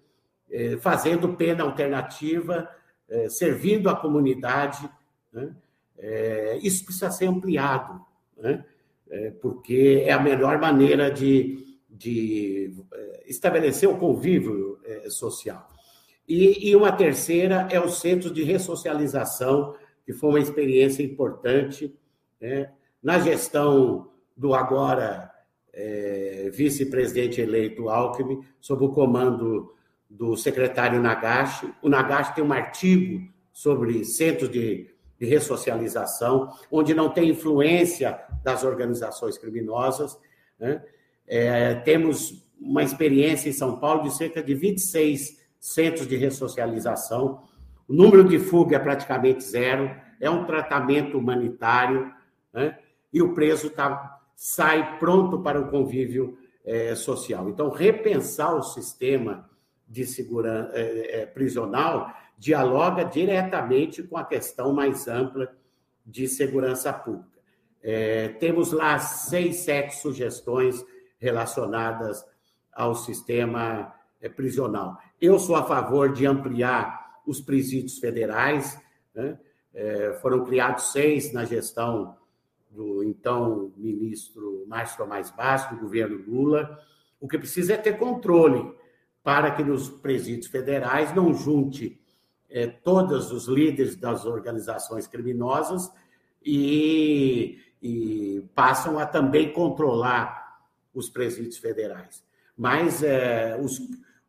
[0.49, 2.69] é, fazendo pena alternativa,
[3.07, 4.89] é, servindo a comunidade.
[5.31, 5.53] Né,
[5.97, 8.01] é, isso precisa ser ampliado,
[8.37, 8.63] né?
[9.11, 14.79] É, porque é a melhor maneira de, de é, estabelecer o convívio
[15.09, 15.67] social.
[16.27, 19.75] E, e, uma terceira é o centro de ressocialização,
[20.09, 21.95] que foi uma experiência importante
[22.41, 22.71] né?
[22.99, 25.31] na gestão do agora
[25.71, 29.71] é, vice-presidente eleito Alckmin, sob o comando
[30.09, 31.71] do secretário Nagashi.
[31.83, 34.89] O Nagashi tem um artigo sobre centros de
[35.19, 40.17] de ressocialização, onde não tem influência das organizações criminosas.
[40.57, 40.81] Né?
[41.27, 47.43] É, temos uma experiência em São Paulo de cerca de 26 centros de ressocialização.
[47.89, 49.89] O número de fuga é praticamente zero,
[50.21, 52.13] é um tratamento humanitário,
[52.53, 52.77] né?
[53.11, 57.49] e o preso tá, sai pronto para o convívio é, social.
[57.49, 59.49] Então, repensar o sistema
[59.87, 65.51] de segurança é, é, prisional dialoga diretamente com a questão mais ampla
[66.05, 67.39] de segurança pública.
[67.81, 70.85] É, temos lá seis, sete sugestões
[71.17, 72.23] relacionadas
[72.71, 74.99] ao sistema é, prisional.
[75.19, 78.79] Eu sou a favor de ampliar os presídios federais,
[79.13, 79.37] né?
[79.73, 82.17] é, foram criados seis na gestão
[82.71, 86.79] do então ministro Márcio Tomás Bastos, do governo Lula.
[87.19, 88.73] O que precisa é ter controle
[89.23, 92.01] para que nos presídios federais não junte
[92.49, 95.91] é, todos os líderes das organizações criminosas
[96.43, 100.57] e, e, passam a também controlar
[100.93, 102.23] os presídios federais.
[102.57, 103.79] Mas é, os,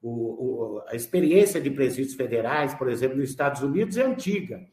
[0.03, 4.67] o, o, a experiência de presídios federais, por exemplo, nos Estados Unidos é antiga.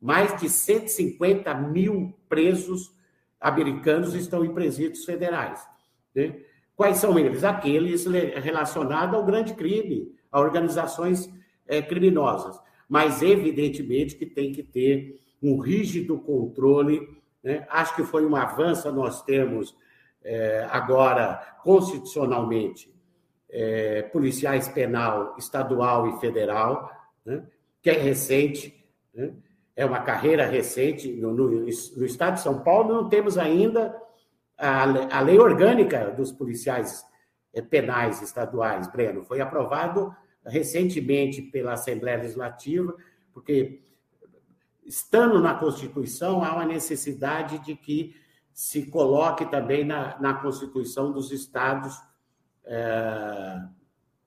[0.00, 2.94] Mais de 150 mil presos
[3.40, 5.66] americanos estão em presídios federais.
[6.14, 6.40] Né?
[6.76, 7.44] Quais são eles?
[7.44, 11.30] Aqueles relacionados ao grande crime, a organizações
[11.66, 12.58] é, criminosas.
[12.88, 17.08] Mas, evidentemente, que tem que ter um rígido controle.
[17.42, 17.66] Né?
[17.70, 19.76] Acho que foi um avanço nós temos
[20.22, 22.93] é, agora, constitucionalmente,
[23.54, 26.90] é, policiais penal estadual e federal,
[27.24, 27.46] né?
[27.80, 28.84] que é recente,
[29.14, 29.32] né?
[29.76, 31.12] é uma carreira recente.
[31.12, 33.96] No, no, no, estado de São Paulo, não temos ainda
[34.58, 37.06] a, a lei orgânica dos policiais
[37.52, 39.24] é, penais estaduais, Breno.
[39.24, 40.12] Foi aprovado
[40.44, 42.94] recentemente pela Assembleia Legislativa,
[43.32, 43.82] porque,
[44.84, 48.16] estando na Constituição, há uma necessidade de que
[48.52, 51.96] se coloque também na, na Constituição dos estados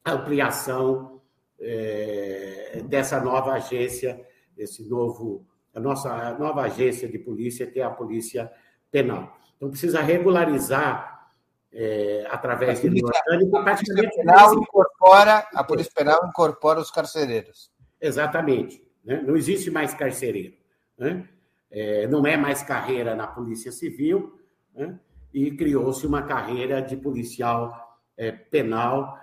[0.06, 1.22] ampliação
[1.60, 4.26] é, dessa nova agência,
[4.58, 8.52] esse novo, a nossa nova agência de polícia, que é a Polícia
[8.92, 9.38] Penal.
[9.56, 11.30] Então, precisa regularizar
[11.74, 14.16] é, através de orgânico, praticamente.
[14.16, 17.72] Penal incorpora, a Polícia Penal incorpora os carcereiros.
[18.00, 18.82] Exatamente.
[19.04, 19.22] Né?
[19.26, 20.56] Não existe mais carcereiro.
[20.98, 21.28] Né?
[21.70, 24.40] É, não é mais carreira na Polícia Civil,
[24.74, 25.00] né?
[25.34, 27.87] e criou-se uma carreira de policial
[28.18, 29.18] é, penal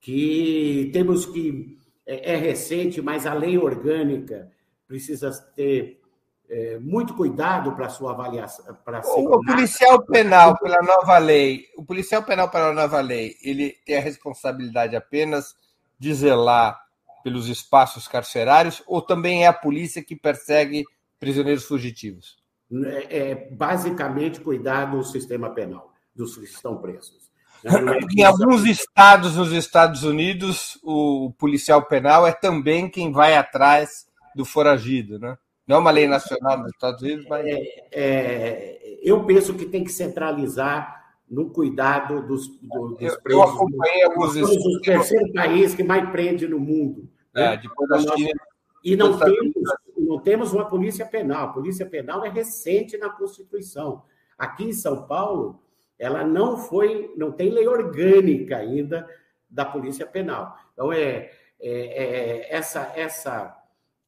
[0.00, 1.76] que temos que.
[2.06, 4.50] É, é, recente, mas a lei orgânica
[4.86, 6.00] precisa ter
[6.48, 8.74] é, muito cuidado para sua avaliação.
[8.82, 13.98] Para o policial penal, pela nova lei, o policial penal pela nova lei, ele tem
[13.98, 15.54] a responsabilidade apenas
[15.98, 16.80] de zelar
[17.22, 20.84] pelos espaços carcerários ou também é a polícia que persegue
[21.18, 22.38] prisioneiros fugitivos?
[22.72, 27.27] É, é basicamente cuidar do sistema penal, dos que estão presos.
[27.64, 34.06] É em alguns estados nos Estados Unidos, o policial penal é também quem vai atrás
[34.34, 35.36] do foragido, né?
[35.66, 37.44] Não é uma lei nacional dos Estados Unidos, mas.
[37.44, 40.98] É, é, eu penso que tem que centralizar
[41.30, 43.24] no cuidado dos, do, dos eu, presos.
[43.26, 47.08] Eu acompanhei alguns somos o terceiro país que mais prende no mundo.
[47.34, 47.56] É, né?
[47.58, 48.40] depois da China.
[48.82, 49.52] E não temos,
[49.98, 51.44] não temos uma polícia penal.
[51.44, 54.04] A polícia penal é recente na Constituição.
[54.38, 55.60] Aqui em São Paulo,
[55.98, 59.08] ela não foi, não tem lei orgânica ainda
[59.48, 60.56] da polícia penal.
[60.72, 61.30] Então é,
[61.60, 63.54] é, é essa essa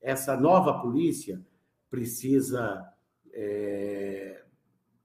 [0.01, 1.41] essa nova polícia
[1.91, 2.86] precisa
[3.32, 4.43] é,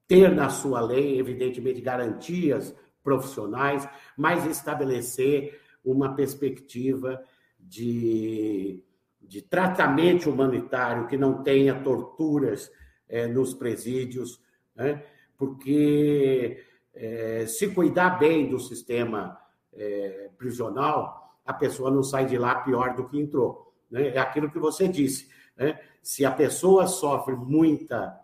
[0.07, 2.73] ter na sua lei, evidentemente, garantias
[3.03, 7.21] profissionais, mas estabelecer uma perspectiva
[7.59, 8.83] de
[9.27, 12.71] de tratamento humanitário, que não tenha torturas
[13.09, 14.39] é, nos presídios,
[14.75, 15.03] né?
[15.37, 16.63] porque
[16.95, 19.37] é, se cuidar bem do sistema
[19.73, 23.73] é, prisional, a pessoa não sai de lá pior do que entrou.
[23.91, 24.09] Né?
[24.09, 25.29] É aquilo que você disse.
[25.57, 25.79] Né?
[26.01, 28.19] Se a pessoa sofre muita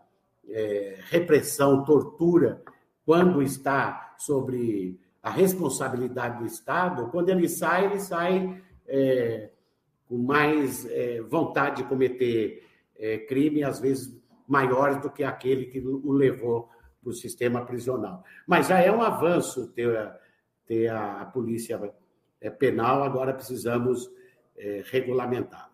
[0.48, 2.62] é, repressão, tortura,
[3.06, 9.50] quando está sobre a responsabilidade do Estado, quando ele sai, ele sai é,
[10.08, 12.68] com mais é, vontade de cometer
[12.98, 16.70] é, crime, às vezes maiores do que aquele que o levou
[17.02, 18.24] para o sistema prisional.
[18.46, 19.98] Mas já é um avanço ter,
[20.90, 21.80] a, a polícia
[22.40, 24.10] é, penal, agora precisamos
[24.56, 25.71] é, regulamentá-las.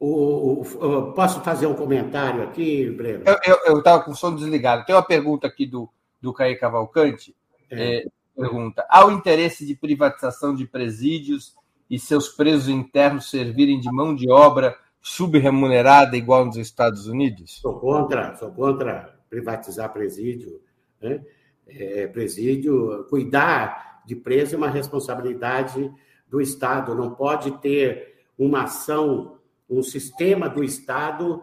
[0.00, 3.24] O, o, posso fazer um comentário aqui, Breno?
[3.66, 4.84] Eu estava com o som desligado.
[4.86, 5.88] Tem uma pergunta aqui do,
[6.20, 7.34] do Caí Cavalcante.
[7.68, 7.96] É.
[7.96, 11.56] É, pergunta: há o interesse de privatização de presídios
[11.90, 17.58] e seus presos internos servirem de mão de obra subremunerada igual nos Estados Unidos?
[17.60, 20.60] Sou contra, sou contra privatizar presídio.
[21.00, 21.22] Né?
[21.66, 25.92] É, presídio, cuidar de preso é uma responsabilidade
[26.28, 26.94] do Estado.
[26.94, 29.37] Não pode ter uma ação
[29.68, 31.42] um sistema do Estado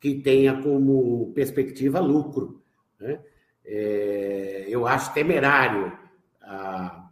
[0.00, 2.62] que tenha como perspectiva lucro.
[3.00, 3.20] Né?
[3.64, 5.96] É, eu acho temerário
[6.42, 7.08] a,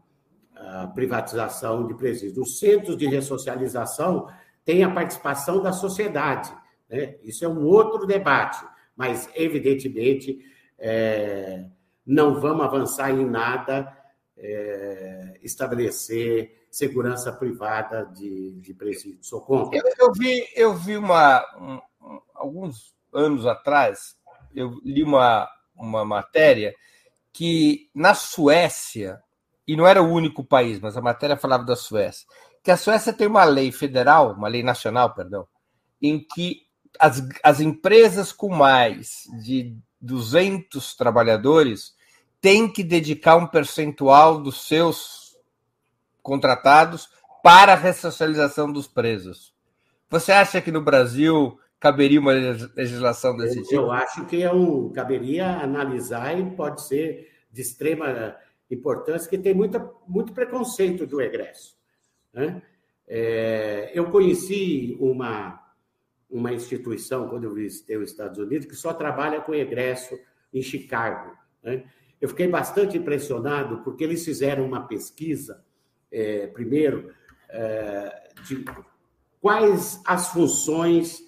[0.54, 2.36] a, privatização de presídios.
[2.36, 4.28] Os centros de ressocialização
[4.64, 6.52] têm a participação da sociedade.
[6.88, 7.16] Né?
[7.22, 8.62] Isso é um outro debate,
[8.94, 10.38] mas, evidentemente,
[10.78, 11.64] é,
[12.04, 13.96] não vamos avançar em nada
[14.36, 19.28] é, estabelecer segurança privada de, de presídios.
[19.28, 19.78] Sou contra.
[19.78, 24.16] Eu, eu, vi, eu vi uma, um, alguns anos atrás,
[24.54, 25.46] eu li uma,
[25.76, 26.74] uma matéria
[27.30, 29.22] que na Suécia,
[29.68, 32.26] e não era o único país, mas a matéria falava da Suécia,
[32.62, 35.46] que a Suécia tem uma lei federal, uma lei nacional, perdão,
[36.00, 36.62] em que
[36.98, 41.94] as, as empresas com mais de 200 trabalhadores
[42.40, 45.21] tem que dedicar um percentual dos seus
[46.22, 47.08] contratados
[47.42, 49.52] para a ressocialização dos presos.
[50.08, 53.74] Você acha que no Brasil caberia uma legislação desse eu, tipo?
[53.74, 58.36] Eu acho que é um, caberia analisar e pode ser de extrema
[58.70, 61.76] importância, que tem muita, muito preconceito do egresso.
[62.32, 62.62] Né?
[63.06, 65.60] É, eu conheci uma,
[66.30, 70.18] uma instituição, quando eu visitei os Estados Unidos, que só trabalha com egresso
[70.54, 71.36] em Chicago.
[71.62, 71.84] Né?
[72.20, 75.62] Eu fiquei bastante impressionado, porque eles fizeram uma pesquisa,
[76.12, 77.12] é, primeiro,
[77.48, 78.64] é, de
[79.40, 81.22] quais as funções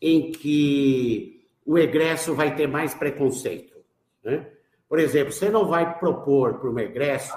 [0.00, 3.78] em que o egresso vai ter mais preconceito.
[4.24, 4.50] Né?
[4.88, 7.34] Por exemplo, você não vai propor para um egresso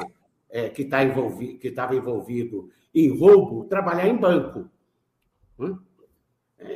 [0.50, 4.70] é, que tá envolvido, que estava envolvido em roubo trabalhar em banco.
[5.60, 5.78] Né?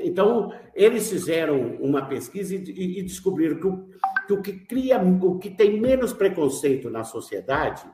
[0.03, 3.97] Então, eles fizeram uma pesquisa e, e descobriram que
[4.27, 7.89] que o, que cria, o que tem menos preconceito na sociedade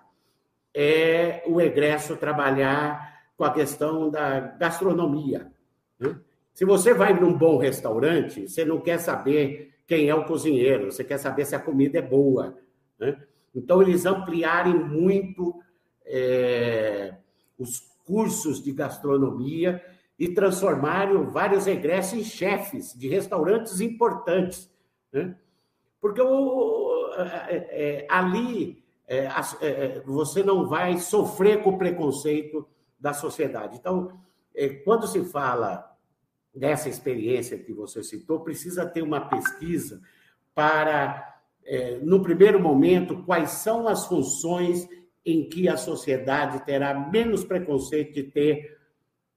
[0.73, 5.51] é o egresso trabalhar com a questão da gastronomia.
[5.99, 6.15] Né?
[6.53, 11.03] Se você vai num bom restaurante, você não quer saber quem é o cozinheiro, você
[11.03, 12.57] quer saber se a comida é boa.
[12.99, 13.17] Né?
[13.55, 15.59] Então, eles ampliarem muito
[16.05, 17.15] é,
[17.57, 19.83] os cursos de gastronomia
[20.17, 24.69] e transformaram vários egressos em chefes de restaurantes importantes.
[25.11, 25.35] Né?
[25.99, 27.13] Porque o,
[27.47, 29.29] é, é, ali é,
[29.61, 32.67] é, você não vai sofrer com o preconceito
[32.99, 33.77] da sociedade.
[33.77, 34.17] Então,
[34.55, 35.91] é, quando se fala
[36.55, 40.01] dessa experiência que você citou, precisa ter uma pesquisa
[40.53, 44.87] para, é, no primeiro momento, quais são as funções
[45.25, 48.77] em que a sociedade terá menos preconceito de ter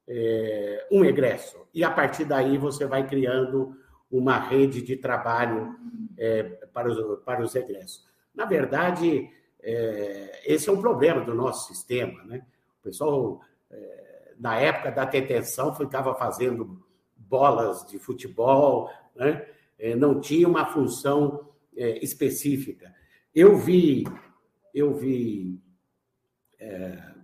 [0.07, 1.67] é, um egresso.
[1.73, 3.77] E a partir daí você vai criando
[4.11, 5.75] uma rede de trabalho
[6.17, 6.43] é,
[6.73, 8.07] para, os, para os egressos.
[8.35, 9.29] Na verdade,
[9.69, 12.23] é, esse é um problema do nosso sistema.
[12.25, 12.47] Né?
[12.79, 16.87] O pessoal, é, na época da detenção, ficava fazendo
[17.17, 19.45] bolas de futebol, né?
[19.79, 22.95] É, não tinha uma função é, específica.
[23.35, 24.05] Eu vi,
[24.73, 25.61] eu vi
[26.59, 27.15] é,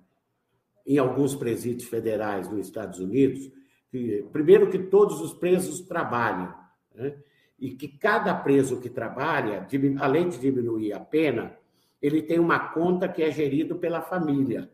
[0.85, 3.51] em alguns presídios federais nos Estados Unidos,
[3.89, 6.53] que, primeiro que todos os presos trabalham,
[6.95, 7.17] né?
[7.59, 9.67] e que cada preso que trabalha,
[10.01, 11.57] além de diminuir a pena,
[12.03, 14.69] ele tem uma conta que é gerido pela família,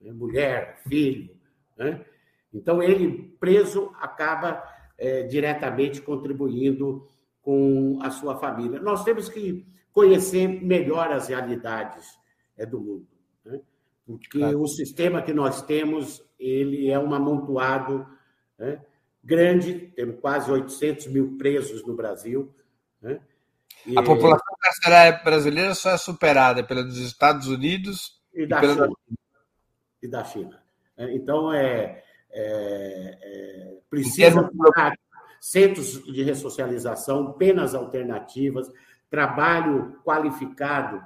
[0.00, 0.12] né?
[0.12, 1.34] mulher, filho,
[1.76, 2.04] né?
[2.52, 4.62] Então ele preso acaba
[4.96, 7.08] é, diretamente contribuindo
[7.42, 8.80] com a sua família.
[8.80, 12.18] Nós temos que conhecer melhor as realidades
[12.56, 13.08] é, do mundo,
[13.44, 13.60] né?
[14.06, 14.60] porque claro.
[14.60, 18.06] o sistema que nós temos ele é um amontoado
[18.58, 18.80] né?
[19.22, 22.54] grande, temos quase 800 mil presos no Brasil.
[23.00, 23.20] Né?
[23.86, 28.60] E, a população carcerária brasileira só é superada pela dos Estados Unidos e da, e
[28.60, 28.74] pela...
[28.74, 29.18] China.
[30.02, 30.62] E da China.
[30.96, 34.50] É, então, é, é, é, precisa
[35.40, 38.70] centros de ressocialização, penas alternativas,
[39.10, 41.02] trabalho qualificado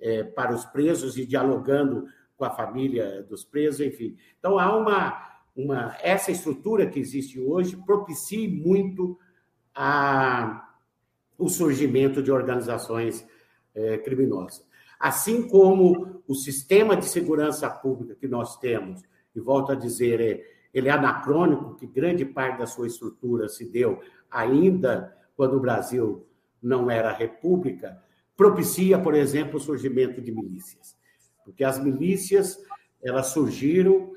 [0.00, 2.06] é, para os presos e dialogando
[2.36, 4.16] com a família dos presos, enfim.
[4.38, 9.18] Então há uma, uma essa estrutura que existe hoje propicia muito
[9.74, 10.69] a,
[11.40, 13.26] o surgimento de organizações
[13.74, 14.64] é, criminosas.
[14.98, 19.02] Assim como o sistema de segurança pública que nós temos,
[19.34, 23.64] e volto a dizer, é, ele é anacrônico, que grande parte da sua estrutura se
[23.64, 24.00] deu
[24.30, 26.26] ainda quando o Brasil
[26.62, 28.00] não era república,
[28.36, 30.94] propicia, por exemplo, o surgimento de milícias.
[31.44, 32.58] Porque as milícias,
[33.02, 34.12] elas surgiram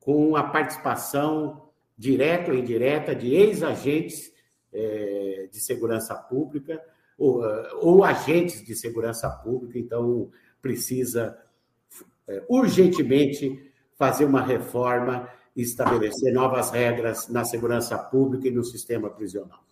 [0.00, 4.33] com a participação direta ou indireta de ex-agentes
[4.74, 6.82] é, de segurança pública
[7.16, 7.42] ou,
[7.80, 10.30] ou, agentes de segurança pública, então
[10.60, 11.38] precisa
[12.26, 19.08] é, urgentemente fazer uma reforma e estabelecer novas regras na segurança pública e no sistema
[19.08, 19.62] prisional.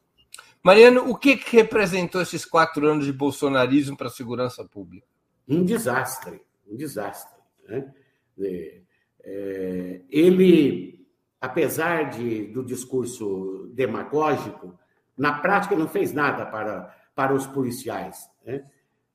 [0.62, 5.07] Mariano, o que, que representou esses quatro anos de bolsonarismo para a segurança pública?
[5.49, 7.41] Um desastre, um desastre.
[7.69, 7.93] Né?
[8.39, 8.81] É,
[9.24, 11.05] é, ele,
[11.41, 14.79] apesar de, do discurso demagógico,
[15.16, 18.30] na prática não fez nada para, para os policiais.
[18.44, 18.64] Né?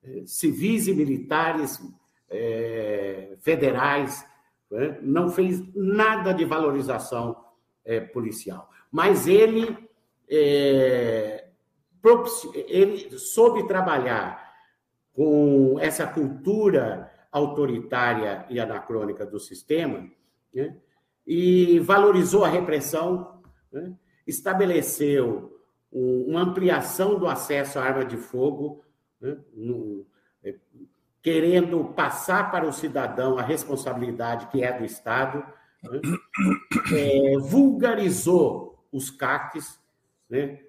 [0.04, 1.80] É, civis e militares
[2.30, 4.26] é, federais
[4.70, 4.98] né?
[5.02, 7.36] não fez nada de valorização
[7.84, 8.70] é, policial.
[8.92, 9.78] Mas ele,
[10.30, 11.50] é,
[12.68, 14.48] ele soube trabalhar
[15.14, 20.08] com essa cultura autoritária e anacrônica do sistema
[20.54, 20.78] né?
[21.26, 23.42] e valorizou a repressão,
[23.72, 23.94] né?
[24.26, 25.57] estabeleceu
[26.28, 28.84] uma ampliação do acesso à arma de fogo,
[29.20, 29.38] né?
[29.54, 30.06] no,
[31.22, 35.44] querendo passar para o cidadão a responsabilidade que é do Estado,
[35.84, 36.02] né?
[36.94, 39.80] é, vulgarizou os CACs,
[40.30, 40.62] né?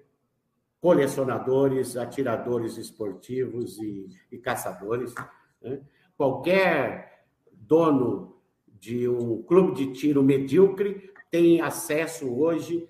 [0.81, 5.13] colecionadores, atiradores esportivos e, e caçadores.
[5.61, 5.81] Né?
[6.17, 8.35] Qualquer dono
[8.67, 12.87] de um clube de tiro medíocre tem acesso hoje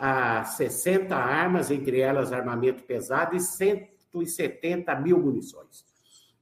[0.00, 5.84] a 60 armas, entre elas armamento pesado, e 170 mil munições.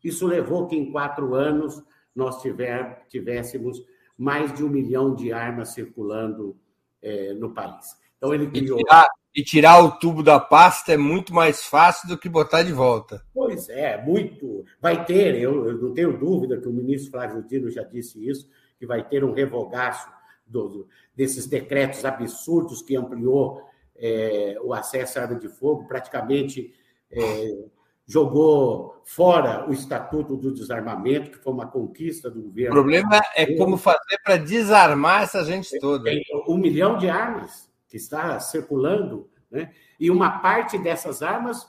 [0.02, 1.82] Isso levou que em quatro anos
[2.14, 3.85] nós tiver, tivéssemos
[4.16, 6.56] mais de um milhão de armas circulando
[7.02, 7.97] é, no país.
[8.16, 8.78] Então ele criou.
[8.78, 12.62] E tirar, e tirar, o tubo da pasta é muito mais fácil do que botar
[12.62, 13.24] de volta.
[13.35, 14.64] Pois é, muito.
[14.80, 18.48] Vai ter, eu, eu não tenho dúvida que o ministro Flávio Dino já disse isso,
[18.78, 20.09] que vai ter um revogaço
[20.49, 23.62] do, desses decretos absurdos que ampliou
[23.97, 26.75] é, o acesso à arma de fogo, praticamente
[27.11, 27.65] é,
[28.07, 32.70] jogou fora o Estatuto do Desarmamento, que foi uma conquista do governo.
[32.70, 36.05] O problema é como fazer para desarmar essa gente toda.
[36.05, 39.73] Tem um milhão de armas que está circulando, né?
[39.99, 41.69] e uma parte dessas armas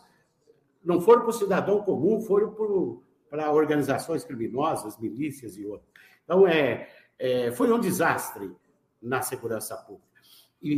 [0.83, 5.89] não foram para o cidadão comum, foram para organizações criminosas, milícias e outras.
[6.23, 6.87] Então, é,
[7.17, 8.49] é, foi um desastre
[9.01, 10.07] na segurança pública.
[10.61, 10.73] E,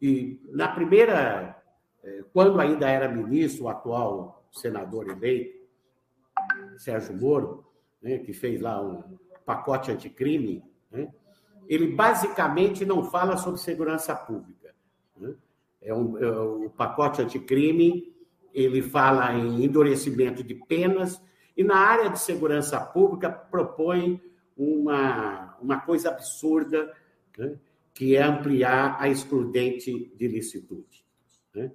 [0.00, 1.60] e, e na primeira
[2.02, 5.60] é, quando ainda era ministro, o atual senador eleito,
[6.78, 7.66] Sérgio Moro,
[8.02, 11.08] né, que fez lá um pacote anticrime, né,
[11.68, 14.74] ele basicamente não fala sobre segurança pública.
[15.16, 15.34] Né?
[15.82, 18.14] É, um, é o pacote anticrime,
[18.52, 21.22] ele fala em endurecimento de penas,
[21.56, 24.20] e na área de segurança pública propõe
[24.56, 26.92] uma, uma coisa absurda,
[27.36, 27.56] né,
[27.94, 31.04] que é ampliar a excludente de licitude.
[31.54, 31.70] Né?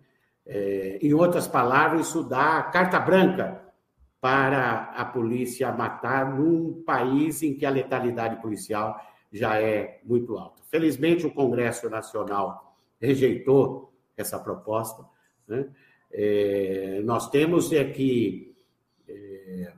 [0.46, 3.62] É, em outras palavras, isso dá carta branca
[4.22, 9.00] para a polícia matar num país em que a letalidade policial
[9.32, 10.64] já é muito alta.
[10.70, 15.06] Felizmente, o Congresso Nacional rejeitou essa proposta.
[15.48, 15.68] Né?
[16.12, 18.56] É, nós temos é que
[19.08, 19.74] é,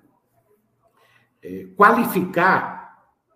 [1.44, 2.77] é qualificar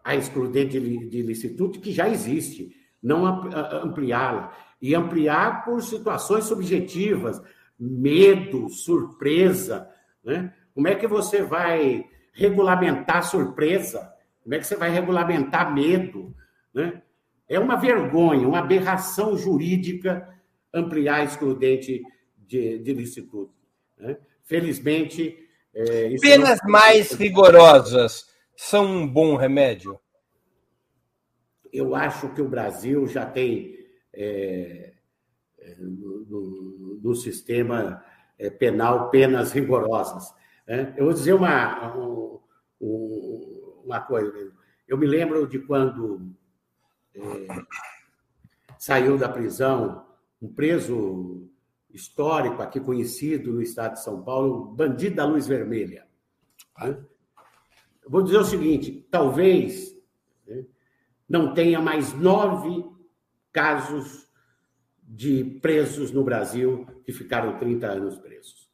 [0.03, 7.41] a excludente de licitude que já existe, não ampliá-la e ampliar por situações subjetivas,
[7.79, 9.89] medo, surpresa.
[10.23, 10.53] Né?
[10.73, 14.11] Como é que você vai regulamentar surpresa?
[14.43, 16.35] Como é que você vai regulamentar medo?
[16.73, 17.01] Né?
[17.47, 20.27] É uma vergonha, uma aberração jurídica
[20.73, 22.01] ampliar a excludente
[22.37, 23.51] de, de licitude.
[23.97, 24.17] Né?
[24.43, 25.37] Felizmente.
[25.73, 26.71] É, Penas não...
[26.71, 28.30] mais rigorosas
[28.63, 29.99] são um bom remédio?
[31.73, 33.75] Eu acho que o Brasil já tem
[34.13, 34.93] é,
[35.57, 38.05] é, no, no, sistema
[38.37, 40.31] é, penal penas rigorosas.
[40.67, 40.93] Né?
[40.95, 42.39] Eu vou dizer uma, um,
[43.83, 44.53] uma coisa.
[44.87, 46.31] Eu me lembro de quando
[47.15, 47.19] é,
[48.77, 50.05] saiu da prisão
[50.39, 51.49] um preso
[51.89, 56.05] histórico aqui conhecido no estado de São Paulo, bandido da luz vermelha.
[56.79, 57.03] Né?
[58.11, 59.95] Vou dizer o seguinte: talvez
[60.45, 60.65] né,
[61.29, 62.85] não tenha mais nove
[63.53, 64.29] casos
[65.01, 68.69] de presos no Brasil que ficaram 30 anos presos.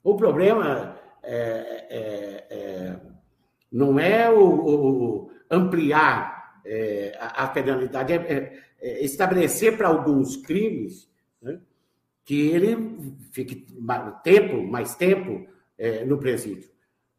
[0.00, 1.36] O problema é,
[1.90, 3.00] é, é,
[3.70, 11.10] não é o, o ampliar é, a, a, penalidade, é, é, estabelecer para alguns crimes
[11.40, 11.60] né,
[12.24, 13.66] que ele fique
[14.22, 15.50] tempo, mais tempo
[16.06, 16.70] no presídio.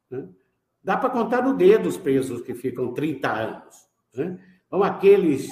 [0.09, 0.25] Né?
[0.83, 3.87] Dá para contar no dedo os presos que ficam 30 anos.
[4.13, 4.39] Né?
[4.67, 5.49] Então, aqueles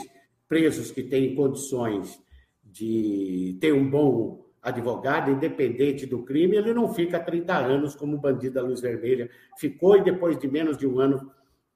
[0.48, 2.22] presos que têm condições
[2.64, 8.56] de ter um bom advogado, independente do crime, ele não fica 30 anos como bandido
[8.56, 9.30] da luz vermelha.
[9.58, 11.32] Ficou e depois de menos de um ano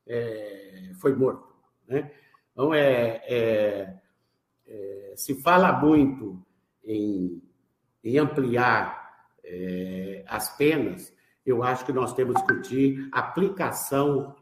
[0.06, 1.56] é, foi morto.
[1.88, 2.12] Né?
[2.52, 3.96] Então, é, é,
[4.68, 6.46] é, se fala muito
[6.84, 7.42] em,
[8.04, 9.06] em ampliar
[9.44, 11.15] é, as penas,
[11.46, 14.36] eu acho que nós temos que discutir a aplicação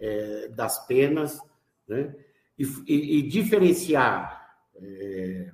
[0.00, 1.40] é, das penas,
[1.86, 2.14] né?
[2.58, 5.50] e, e, e diferenciar é,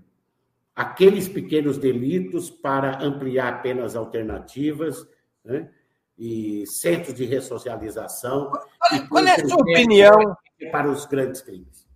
[0.74, 5.06] aqueles pequenos delitos para ampliar penas alternativas
[5.44, 5.68] né?
[6.16, 8.50] e centros de ressocialização.
[8.50, 10.36] Qual, qual é a sua opinião
[10.70, 11.86] para os grandes crimes?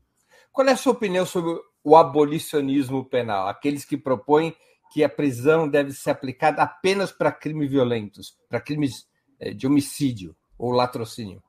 [0.53, 3.47] Qual é a sua opinião sobre o abolicionismo penal?
[3.47, 4.55] Aqueles que propõem
[4.93, 9.09] que a prisão deve ser aplicada apenas para crimes violentos, para crimes
[9.39, 11.43] é, de homicídio ou latrocínio?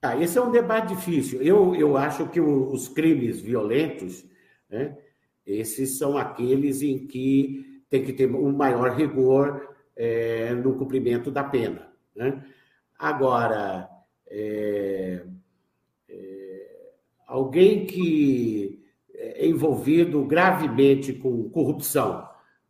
[0.00, 1.40] Ah, esse é um debate difícil.
[1.40, 4.24] Eu, eu acho que os crimes violentos,
[4.68, 4.98] né,
[5.46, 11.44] esses são aqueles em que tem que ter um maior rigor é, no cumprimento da
[11.44, 11.90] pena.
[12.14, 12.44] Né?
[12.98, 13.88] Agora,
[14.26, 15.24] é,
[16.08, 16.90] é,
[17.26, 18.83] alguém que
[19.36, 22.28] envolvido gravemente com corrupção,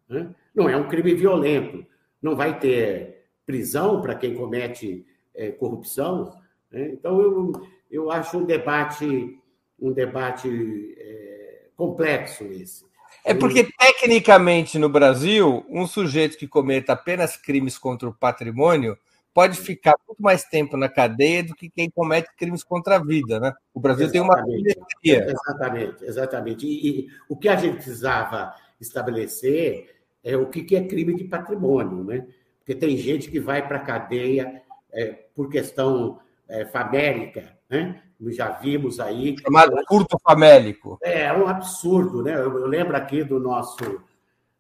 [0.09, 0.35] né?
[0.55, 1.85] não é um crime violento,
[2.23, 6.32] não vai ter prisão para quem comete é, corrupção.
[6.70, 6.91] Né?
[6.93, 7.53] Então, eu,
[7.91, 9.39] eu acho um debate,
[9.78, 12.85] um debate é, complexo esse.
[13.24, 18.99] É porque, tecnicamente, no Brasil, um sujeito que cometa apenas crimes contra o patrimônio
[19.35, 23.40] pode ficar muito mais tempo na cadeia do que quem comete crimes contra a vida,
[23.40, 23.52] né?
[23.74, 24.62] O Brasil exatamente.
[25.02, 26.66] tem uma Exatamente, exatamente.
[26.66, 29.90] E, e, o que a gente precisava estabelecer
[30.23, 32.27] é o que é crime de patrimônio, né?
[32.59, 34.62] Porque tem gente que vai para a cadeia
[34.93, 38.01] é, por questão é, famélica, né?
[38.28, 39.36] Já vimos aí.
[39.39, 40.97] Chamado furto famélico.
[41.02, 42.35] É, é um absurdo, né?
[42.35, 44.01] Eu, eu lembro aqui do nosso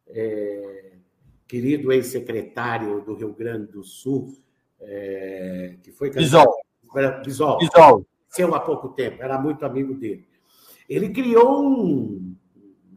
[0.08, 0.92] é,
[1.46, 4.34] querido ex-secretário do Rio Grande do Sul,
[4.80, 6.54] é, que foi Bisol.
[7.24, 7.58] Bisol.
[7.58, 8.06] Bisol.
[8.28, 10.26] Seu há pouco tempo, era muito amigo dele.
[10.88, 12.36] Ele criou um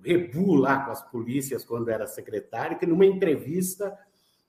[0.03, 3.97] rebu lá com as polícias quando era secretário, que numa entrevista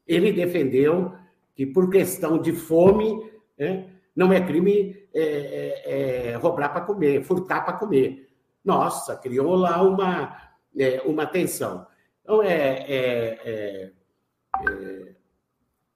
[0.06, 1.12] ele defendeu
[1.54, 7.22] que por questão de fome né, não é crime é, é, é roubar para comer,
[7.22, 8.28] furtar para comer.
[8.64, 10.36] Nossa, criou lá uma,
[10.78, 11.86] é, uma tensão.
[12.22, 15.17] Então, é, é, é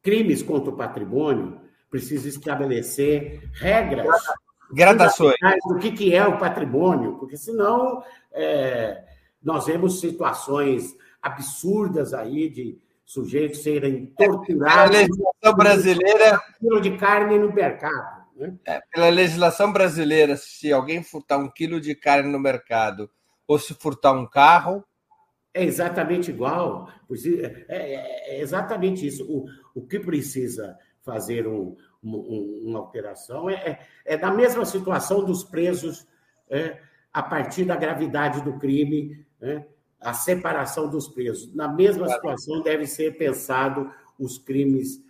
[0.03, 1.61] crimes contra o patrimônio,
[1.91, 4.09] precisa estabelecer regras.
[4.73, 5.37] Gradações.
[5.67, 8.03] Do que, que é o patrimônio, porque senão
[8.33, 9.05] é,
[9.43, 14.79] nós vemos situações absurdas aí de sujeitos serem torturados.
[14.79, 16.37] A legislação brasileira.
[16.37, 18.23] Um quilo de carne no mercado.
[18.35, 18.55] Né?
[18.67, 23.11] É, pela legislação brasileira, se alguém furtar um quilo de carne no mercado
[23.47, 24.83] ou se furtar um carro,
[25.55, 26.89] é exatamente igual.
[27.11, 29.25] É, é, é exatamente isso.
[29.31, 35.25] O, o que precisa fazer um, um, uma alteração é, é, é da mesma situação
[35.25, 36.07] dos presos
[36.49, 36.79] é,
[37.13, 39.65] a partir da gravidade do crime, é,
[40.01, 41.55] a separação dos presos.
[41.55, 45.01] Na mesma situação deve ser pensado os crimes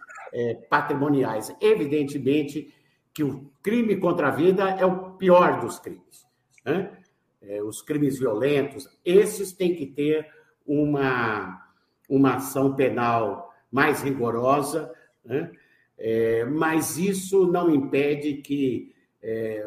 [0.71, 1.55] patrimoniais.
[1.61, 2.73] Evidentemente
[3.13, 6.27] que o crime contra a vida é o pior dos crimes.
[6.65, 6.91] Né?
[7.43, 10.27] É, os crimes violentos, esses têm que ter
[10.67, 11.63] uma,
[12.09, 14.93] uma ação penal mais rigorosa,
[15.25, 15.51] né?
[15.99, 19.65] é, mas isso não impede que é,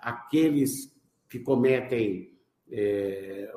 [0.00, 0.92] aqueles
[1.28, 2.32] que cometem
[2.70, 3.52] é,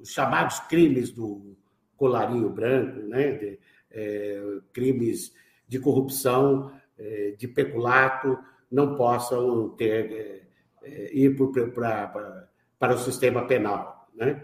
[0.00, 1.56] os chamados crimes do
[1.96, 3.32] colarinho branco, né?
[3.32, 3.58] De,
[3.90, 4.42] é,
[4.72, 5.32] crimes
[5.68, 8.38] de corrupção, é, de peculato,
[8.70, 10.41] não possam ter
[10.84, 11.36] ir
[11.74, 12.48] para,
[12.78, 14.08] para, o sistema penal.
[14.14, 14.42] Né?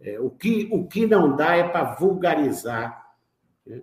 [0.00, 3.14] É, o, que, o que não dá é para vulgarizar
[3.66, 3.82] né?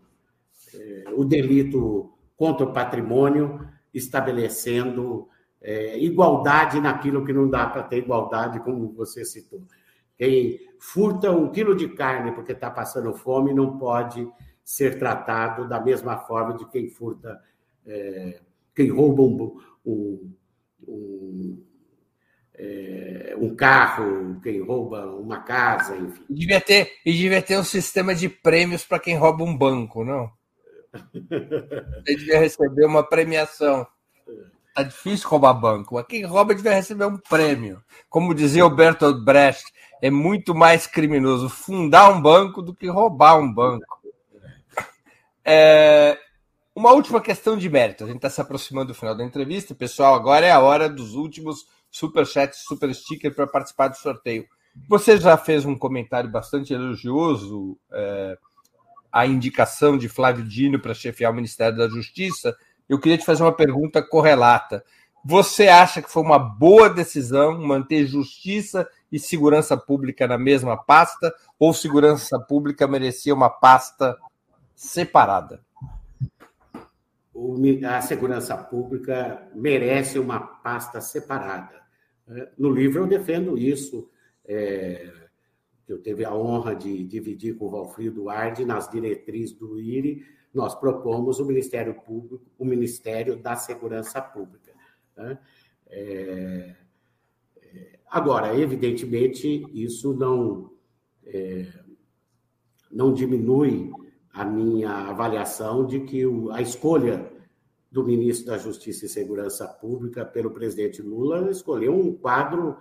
[0.74, 5.28] é, o delito contra o patrimônio, estabelecendo
[5.62, 9.64] é, igualdade naquilo que não dá para ter igualdade, como você citou.
[10.16, 14.28] Quem furta um quilo de carne porque está passando fome não pode
[14.64, 17.42] ser tratado da mesma forma de quem furta,
[17.86, 18.42] é,
[18.76, 19.24] quem rouba
[19.86, 20.34] um,
[20.88, 21.64] um
[22.58, 26.24] é, um carro, quem rouba uma casa, enfim.
[26.30, 30.04] E devia ter, e devia ter um sistema de prêmios para quem rouba um banco,
[30.04, 30.32] não?
[32.06, 33.86] Ele devia receber uma premiação.
[34.74, 37.82] Tá difícil roubar banco, mas quem rouba devia receber um prêmio.
[38.10, 39.66] Como dizia o Bertolt Brecht,
[40.02, 43.98] é muito mais criminoso fundar um banco do que roubar um banco.
[45.44, 46.18] É,
[46.76, 48.04] uma última questão de mérito.
[48.04, 49.74] A gente está se aproximando do final da entrevista.
[49.74, 54.46] Pessoal, agora é a hora dos últimos super chat, super sticker para participar do sorteio.
[54.88, 58.38] Você já fez um comentário bastante elogioso é,
[59.12, 62.56] à indicação de Flávio Dino para chefiar o Ministério da Justiça.
[62.88, 64.84] Eu queria te fazer uma pergunta correlata.
[65.26, 71.34] Você acha que foi uma boa decisão manter justiça e segurança pública na mesma pasta
[71.60, 74.16] ou segurança pública merecia uma pasta
[74.76, 75.67] separada?
[77.88, 81.82] A segurança pública merece uma pasta separada.
[82.28, 84.10] É, no livro eu defendo isso.
[84.44, 85.14] É,
[85.88, 90.26] eu teve a honra de dividir com o Valfrido Arde nas diretrizes do IRI.
[90.54, 94.74] Nós propomos o Ministério Público, o Ministério da Segurança Pública.
[95.16, 95.38] Né?
[95.88, 96.76] É,
[97.62, 100.72] é, agora, evidentemente, isso não,
[101.24, 101.68] é,
[102.92, 103.92] não diminui
[104.38, 107.28] a minha avaliação de que a escolha
[107.92, 112.78] do ministro da Justiça e Segurança Pública pelo presidente Lula escolheu um quadro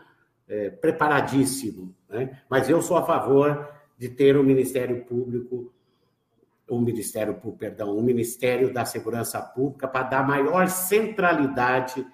[0.46, 1.94] é, preparadíssimo.
[2.10, 2.42] Né?
[2.50, 3.66] Mas eu sou a favor
[3.96, 5.72] de ter um Ministério Público
[6.68, 12.04] o Ministério Público, perdão, o Ministério da Segurança Pública para dar maior centralidade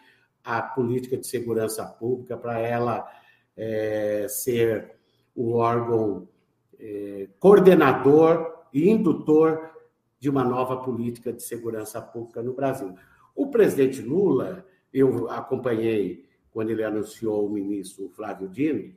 [0.44, 3.10] à política de segurança pública, para ela
[3.56, 4.92] é, ser
[5.34, 6.28] o órgão
[6.78, 9.70] é, coordenador e indutor
[10.18, 12.94] de uma nova política de segurança pública no Brasil.
[13.34, 18.92] O presidente Lula, eu acompanhei quando ele anunciou o ministro Flávio Dino,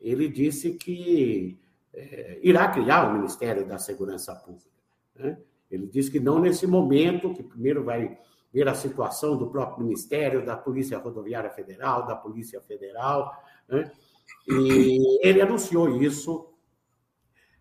[0.00, 1.58] ele disse que
[1.94, 4.68] é, irá criar o Ministério da Segurança Pública.
[5.16, 5.38] Né?
[5.70, 8.18] Ele disse que não nesse momento, que primeiro vai
[8.52, 13.32] ver a situação do próprio Ministério, da Polícia Rodoviária Federal, da Polícia Federal.
[13.68, 13.90] Né?
[14.48, 16.48] E ele anunciou isso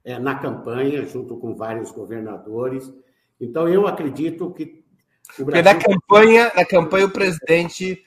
[0.07, 2.89] é, na campanha, junto com vários governadores.
[3.41, 4.85] Então, eu acredito que.
[5.37, 5.45] O Brasil...
[5.45, 8.01] Porque na campanha, na campanha o presidente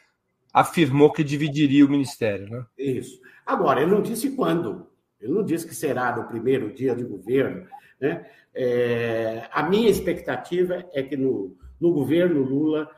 [0.50, 2.64] afirmou que dividiria o ministério, né?
[2.78, 3.20] Isso.
[3.44, 4.88] Agora, ele não disse quando.
[5.20, 7.66] Ele não disse que será no primeiro dia de governo.
[8.00, 8.26] Né?
[8.54, 12.90] É, a minha expectativa é que no, no governo Lula,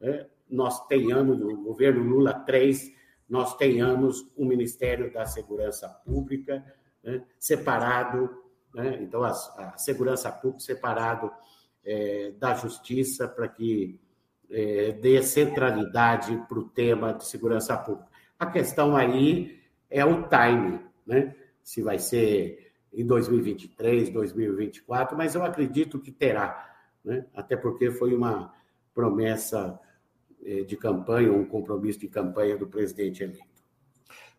[0.00, 2.92] né, nós tenhamos, no governo Lula 3,
[3.28, 6.64] nós tenhamos o Ministério da Segurança Pública
[7.02, 8.43] né, separado,
[8.74, 11.30] né, então a, a, segurança pública separado
[11.84, 14.00] é, da justiça para que
[14.50, 18.08] é, dê centralidade para o tema de segurança pública.
[18.38, 21.34] A questão aí é o time, né?
[21.62, 26.74] Se vai ser em 2023, 2024, mas eu acredito que terá,
[27.04, 27.26] né?
[27.34, 28.52] Até porque foi uma
[28.94, 29.78] promessa
[30.44, 33.54] é, de campanha, um compromisso de campanha do presidente eleito.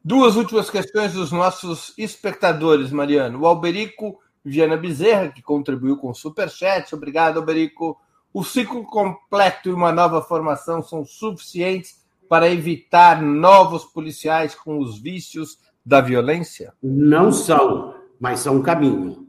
[0.03, 3.41] Duas últimas questões dos nossos espectadores, Mariano.
[3.41, 6.93] O Alberico Viana Bezerra, que contribuiu com o Superchat.
[6.93, 7.99] Obrigado, Alberico.
[8.31, 14.99] O ciclo completo e uma nova formação são suficientes para evitar novos policiais com os
[14.99, 16.73] vícios da violência?
[16.81, 19.27] Não são, mas são um caminho.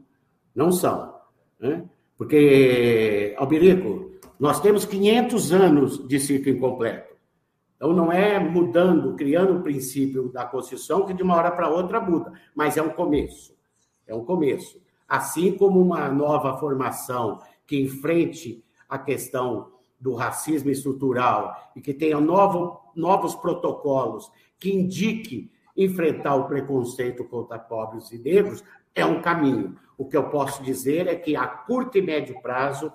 [0.53, 1.15] Não são.
[1.59, 1.83] Né?
[2.17, 7.15] Porque, Alberico, nós temos 500 anos de ciclo incompleto.
[7.75, 11.99] Então, não é mudando, criando o princípio da Constituição que de uma hora para outra
[11.99, 13.55] muda, mas é um começo.
[14.07, 14.81] É um começo.
[15.07, 22.19] Assim como uma nova formação que enfrente a questão do racismo estrutural e que tenha
[22.19, 28.63] novo, novos protocolos que indique enfrentar o preconceito contra pobres e negros,
[28.95, 29.77] é um caminho.
[29.97, 32.91] O que eu posso dizer é que a curto e médio prazo,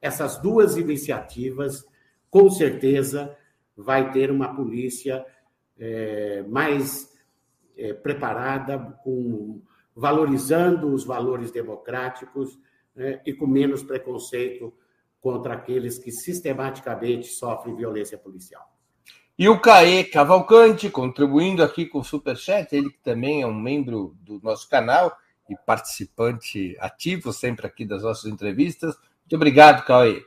[0.00, 1.86] essas duas iniciativas,
[2.30, 3.36] com certeza,
[3.76, 5.24] vai ter uma polícia
[5.78, 7.12] é, mais
[7.76, 9.60] é, preparada, com,
[9.94, 12.58] valorizando os valores democráticos
[12.94, 14.72] né, e com menos preconceito
[15.20, 18.74] contra aqueles que sistematicamente sofrem violência policial.
[19.38, 24.16] E o Caê Cavalcante, contribuindo aqui com o Superchat, ele que também é um membro
[24.20, 25.16] do nosso canal
[25.48, 28.94] e participante ativo sempre aqui das nossas entrevistas.
[29.22, 30.22] Muito obrigado, Caê.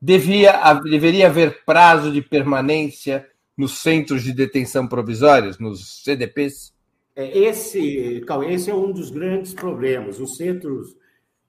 [0.00, 6.73] Devia, deveria haver prazo de permanência nos centros de detenção provisórios, nos CDPs?
[7.16, 10.18] É, esse, esse é um dos grandes problemas.
[10.18, 10.96] Os centros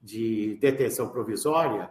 [0.02, 1.90] de detenção provisória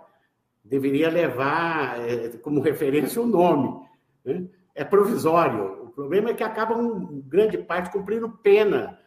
[0.62, 3.86] deveria levar é, como referência o nome.
[4.24, 4.46] Né?
[4.74, 5.84] É provisório.
[5.84, 8.98] O problema é que acabam, grande parte, cumprindo pena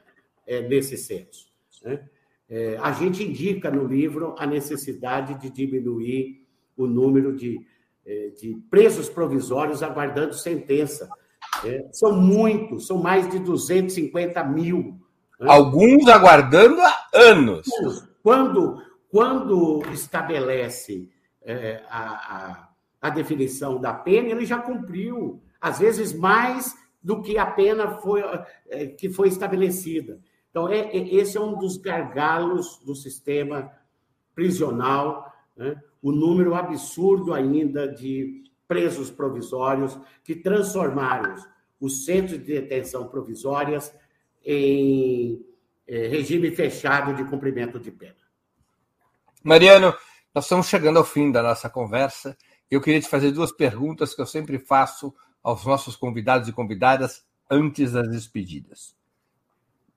[0.45, 1.51] é, nesses centros.
[1.83, 2.07] Né?
[2.49, 6.45] É, a gente indica no livro a necessidade de diminuir
[6.77, 7.59] o número de,
[8.05, 11.09] é, de presos provisórios aguardando sentença.
[11.63, 14.99] É, são muitos, são mais de 250 mil.
[15.39, 15.47] Né?
[15.49, 17.67] Alguns aguardando há anos.
[18.21, 21.09] Quando, quando estabelece
[21.41, 22.69] é, a, a,
[23.01, 28.21] a, definição da pena, ele já cumpriu, às vezes mais do que a pena foi,
[28.69, 30.19] é, que foi estabelecida.
[30.49, 33.71] Então, é, é, esse é um dos gargalos do sistema
[34.35, 35.81] prisional, né?
[36.01, 41.35] o número absurdo ainda de presos provisórios que transformaram
[41.79, 43.93] os centros de detenção provisórias
[44.43, 45.45] em
[45.87, 48.15] é, regime fechado de cumprimento de pena.
[49.43, 49.93] Mariano,
[50.33, 52.37] nós estamos chegando ao fim da nossa conversa.
[52.69, 57.25] Eu queria te fazer duas perguntas que eu sempre faço aos nossos convidados e convidadas
[57.49, 58.95] antes das despedidas.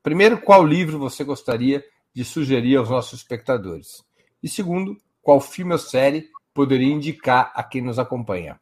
[0.03, 1.85] Primeiro, qual livro você gostaria
[2.15, 4.05] de sugerir aos nossos espectadores?
[4.43, 8.61] E segundo, qual filme ou série poderia indicar a quem nos acompanha?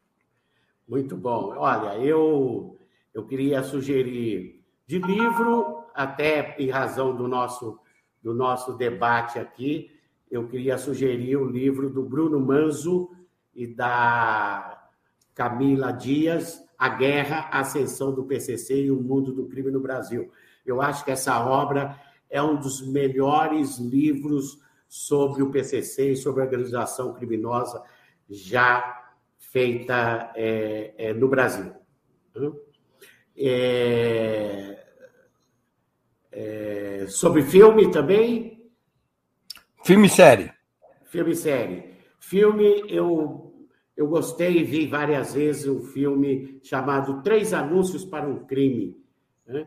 [0.87, 1.55] Muito bom.
[1.57, 2.79] Olha, eu,
[3.13, 7.79] eu queria sugerir de livro, até em razão do nosso,
[8.23, 9.91] do nosso debate aqui,
[10.31, 13.11] eu queria sugerir o livro do Bruno Manzo
[13.55, 14.89] e da
[15.35, 20.31] Camila Dias, A Guerra, a Ascensão do PCC e o Mundo do Crime no Brasil.
[20.65, 21.99] Eu acho que essa obra
[22.31, 24.59] é um dos melhores livros
[24.89, 27.83] sobre o PCC e sobre a organização criminosa
[28.29, 31.73] já feita é, é, no Brasil.
[33.37, 34.85] É,
[36.33, 38.71] é, sobre filme também?
[39.85, 40.53] Filme e série.
[41.05, 41.95] Filme e série.
[42.19, 48.45] Filme, eu, eu gostei e vi várias vezes um filme chamado Três Anúncios para um
[48.45, 48.97] Crime.
[49.47, 49.67] Né?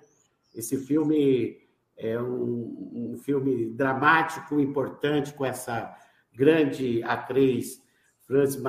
[0.53, 1.60] Esse filme
[2.01, 5.95] é um, um filme dramático, importante, com essa
[6.33, 7.79] grande atriz
[8.25, 8.59] Frances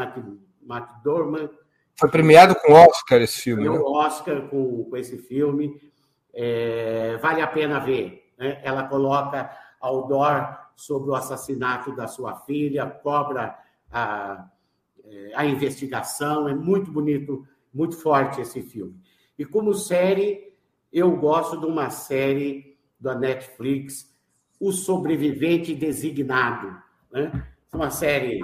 [0.63, 1.49] McDormand.
[1.99, 3.65] Foi premiado com Oscar esse filme.
[3.65, 4.07] Ganhou né?
[4.07, 5.81] Oscar com, com esse filme.
[6.35, 8.31] É, vale a pena ver.
[8.39, 8.61] Né?
[8.63, 9.51] Ela coloca
[9.81, 13.59] Aldor sobre o assassinato da sua filha, cobra
[13.91, 14.47] a,
[15.05, 16.49] é, a investigação.
[16.49, 18.95] É muito bonito, muito forte esse filme.
[19.39, 20.55] E como série,
[20.93, 22.72] eu gosto de uma série
[23.03, 24.11] da Netflix,
[24.61, 26.81] O Sobrevivente Designado.
[27.11, 27.47] Né?
[27.73, 28.41] Uma série,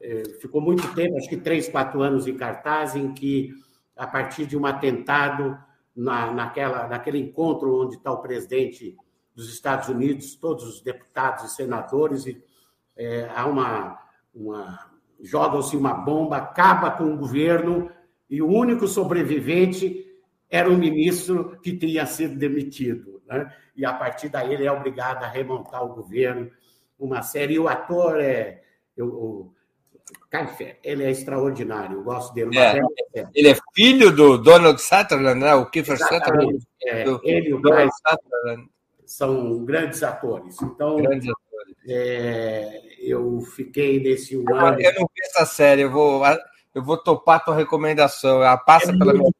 [0.00, 3.54] é, ficou muito tempo, acho que três, quatro anos em cartaz, em que,
[3.96, 5.56] a partir de um atentado
[5.94, 8.96] na, naquela, naquele encontro onde está o presidente
[9.34, 12.42] dos Estados Unidos, todos os deputados e senadores, e,
[12.96, 13.98] é, há uma,
[14.34, 14.90] uma
[15.22, 17.90] jogam-se uma bomba, acaba com o governo
[18.28, 20.06] e o único sobrevivente
[20.48, 23.09] era o ministro que tinha sido demitido.
[23.30, 23.54] Né?
[23.76, 26.50] E a partir daí ele é obrigado a remontar o governo.
[26.98, 27.54] Uma série.
[27.54, 28.62] E o ator é.
[28.96, 29.54] Eu, o,
[30.82, 32.58] ele é extraordinário, eu gosto dele.
[32.58, 32.80] É,
[33.34, 35.54] ele é filho do Donald Sutherland, né?
[35.54, 36.58] o Kiefer Sutherland.
[36.84, 38.68] É, do, ele e o Donald Sutherland
[39.06, 40.60] são grandes atores.
[40.62, 41.76] Então, grandes atores.
[41.88, 44.80] É, eu fiquei nesse um ano.
[44.80, 46.22] Eu não vi essa série, eu vou,
[46.74, 48.42] eu vou topar a tua recomendação.
[48.42, 49.30] Ela passa é pela minha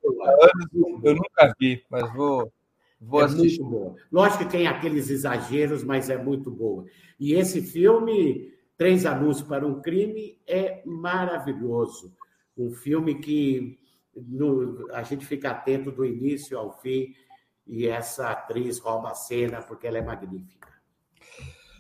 [1.02, 2.52] eu nunca vi, mas vou.
[3.00, 3.62] Vou é assistir.
[3.62, 3.96] muito boa.
[4.12, 6.84] Lógico que tem aqueles exageros, mas é muito boa.
[7.18, 12.12] E esse filme, Três Anúncios para um Crime, é maravilhoso.
[12.56, 13.78] Um filme que
[14.14, 17.14] no, a gente fica atento do início ao fim
[17.66, 20.68] e essa atriz rouba a cena porque ela é magnífica.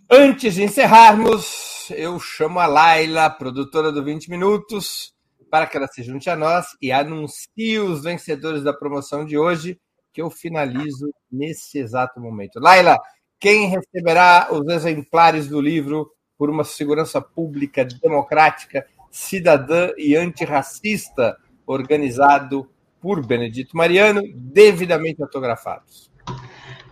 [0.08, 5.12] Antes de encerrarmos, eu chamo a Laila, produtora do 20 Minutos,
[5.50, 9.80] para que ela se junte a nós e anuncie os vencedores da promoção de hoje,
[10.12, 12.58] que eu finalizo nesse exato momento.
[12.58, 12.98] Laila,
[13.38, 22.68] quem receberá os exemplares do livro por uma segurança pública democrática, cidadã e antirracista, organizado
[23.00, 26.10] por Benedito Mariano, devidamente autografados?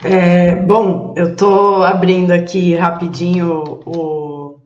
[0.02, 4.60] É, bom, eu estou abrindo aqui rapidinho o,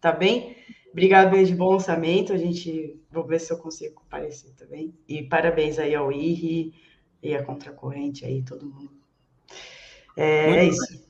[0.00, 0.56] Tá bem?
[0.92, 2.32] Obrigado, beijo, bom lançamento.
[2.32, 4.90] A gente vou ver se eu consigo comparecer também.
[4.90, 6.72] Tá e parabéns aí ao IRI
[7.20, 8.92] e a Contracorrente aí, todo mundo.
[10.16, 11.04] É, é isso.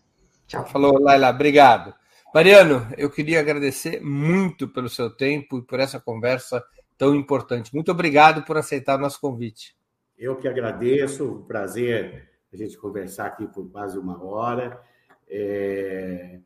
[0.46, 0.64] Tchau.
[0.64, 1.92] Falou, Laila, obrigado.
[2.34, 6.64] Mariano, eu queria agradecer muito pelo seu tempo e por essa conversa
[6.96, 7.74] tão importante.
[7.74, 9.76] Muito obrigado por aceitar o nosso convite.
[10.18, 14.80] Eu que agradeço, prazer a gente conversar aqui por quase uma hora.
[15.28, 16.40] É...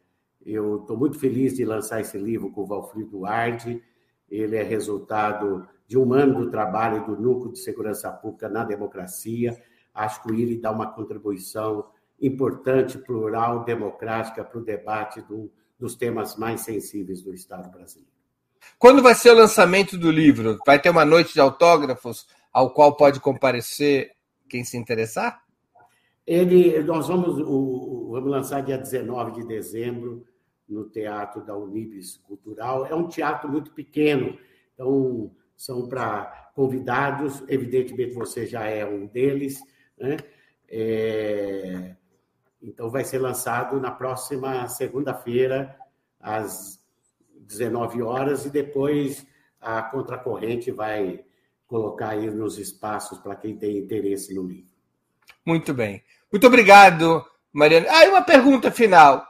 [0.44, 3.82] Eu estou muito feliz de lançar esse livro com o Valfrido Duarte
[4.31, 9.60] ele é resultado de um ano do trabalho do Núcleo de Segurança Pública na democracia.
[9.93, 11.86] Acho que o IRI dá uma contribuição
[12.20, 18.12] importante, plural, democrática para o debate do, dos temas mais sensíveis do Estado brasileiro.
[18.78, 20.59] Quando vai ser o lançamento do livro?
[20.66, 24.12] Vai ter uma noite de autógrafos ao qual pode comparecer
[24.49, 25.43] quem se interessar?
[26.27, 30.27] Ele, nós vamos, o, vamos lançar dia 19 de dezembro
[30.69, 32.87] no Teatro da Unibis Cultural.
[32.87, 34.39] É um teatro muito pequeno,
[34.74, 39.61] então são para convidados, evidentemente você já é um deles,
[39.99, 40.16] né?
[40.69, 41.97] É,
[42.62, 45.77] então vai ser lançado na próxima segunda-feira,
[46.19, 46.80] às
[47.51, 49.27] 19 horas, e depois
[49.60, 51.24] a Contracorrente vai
[51.66, 54.70] colocar aí nos espaços para quem tem interesse no livro.
[55.44, 56.02] Muito bem.
[56.31, 57.86] Muito obrigado, Mariana.
[57.90, 59.27] Ah, e uma pergunta final.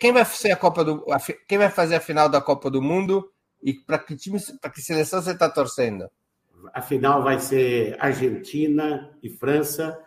[0.00, 1.04] Quem vai ser a Copa do
[1.48, 3.28] quem vai fazer a final da Copa do Mundo
[3.60, 6.08] e para que time, para que seleção você está torcendo?
[6.72, 10.00] A final vai ser Argentina e França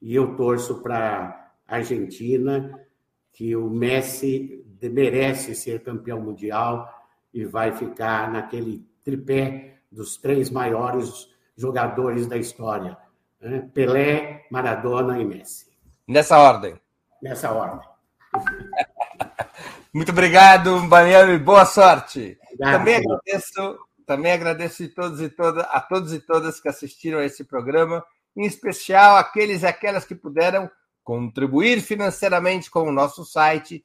[0.00, 2.80] e eu torço para Argentina
[3.32, 6.88] que o Messi merece ser campeão mundial
[7.32, 12.96] e vai ficar naquele tripé dos três maiores jogadores da história:
[13.40, 13.68] né?
[13.72, 15.66] Pelé, Maradona e Messi.
[16.06, 16.74] Nessa ordem.
[17.22, 17.88] Nessa ordem.
[19.92, 20.76] Muito obrigado,
[21.32, 22.36] e boa sorte.
[22.52, 22.78] Obrigado.
[22.78, 27.24] Também agradeço, também agradeço a todos e todas, a todos e todas que assistiram a
[27.24, 28.04] esse programa,
[28.36, 30.68] em especial aqueles e aquelas que puderam
[31.04, 33.84] contribuir financeiramente com o nosso site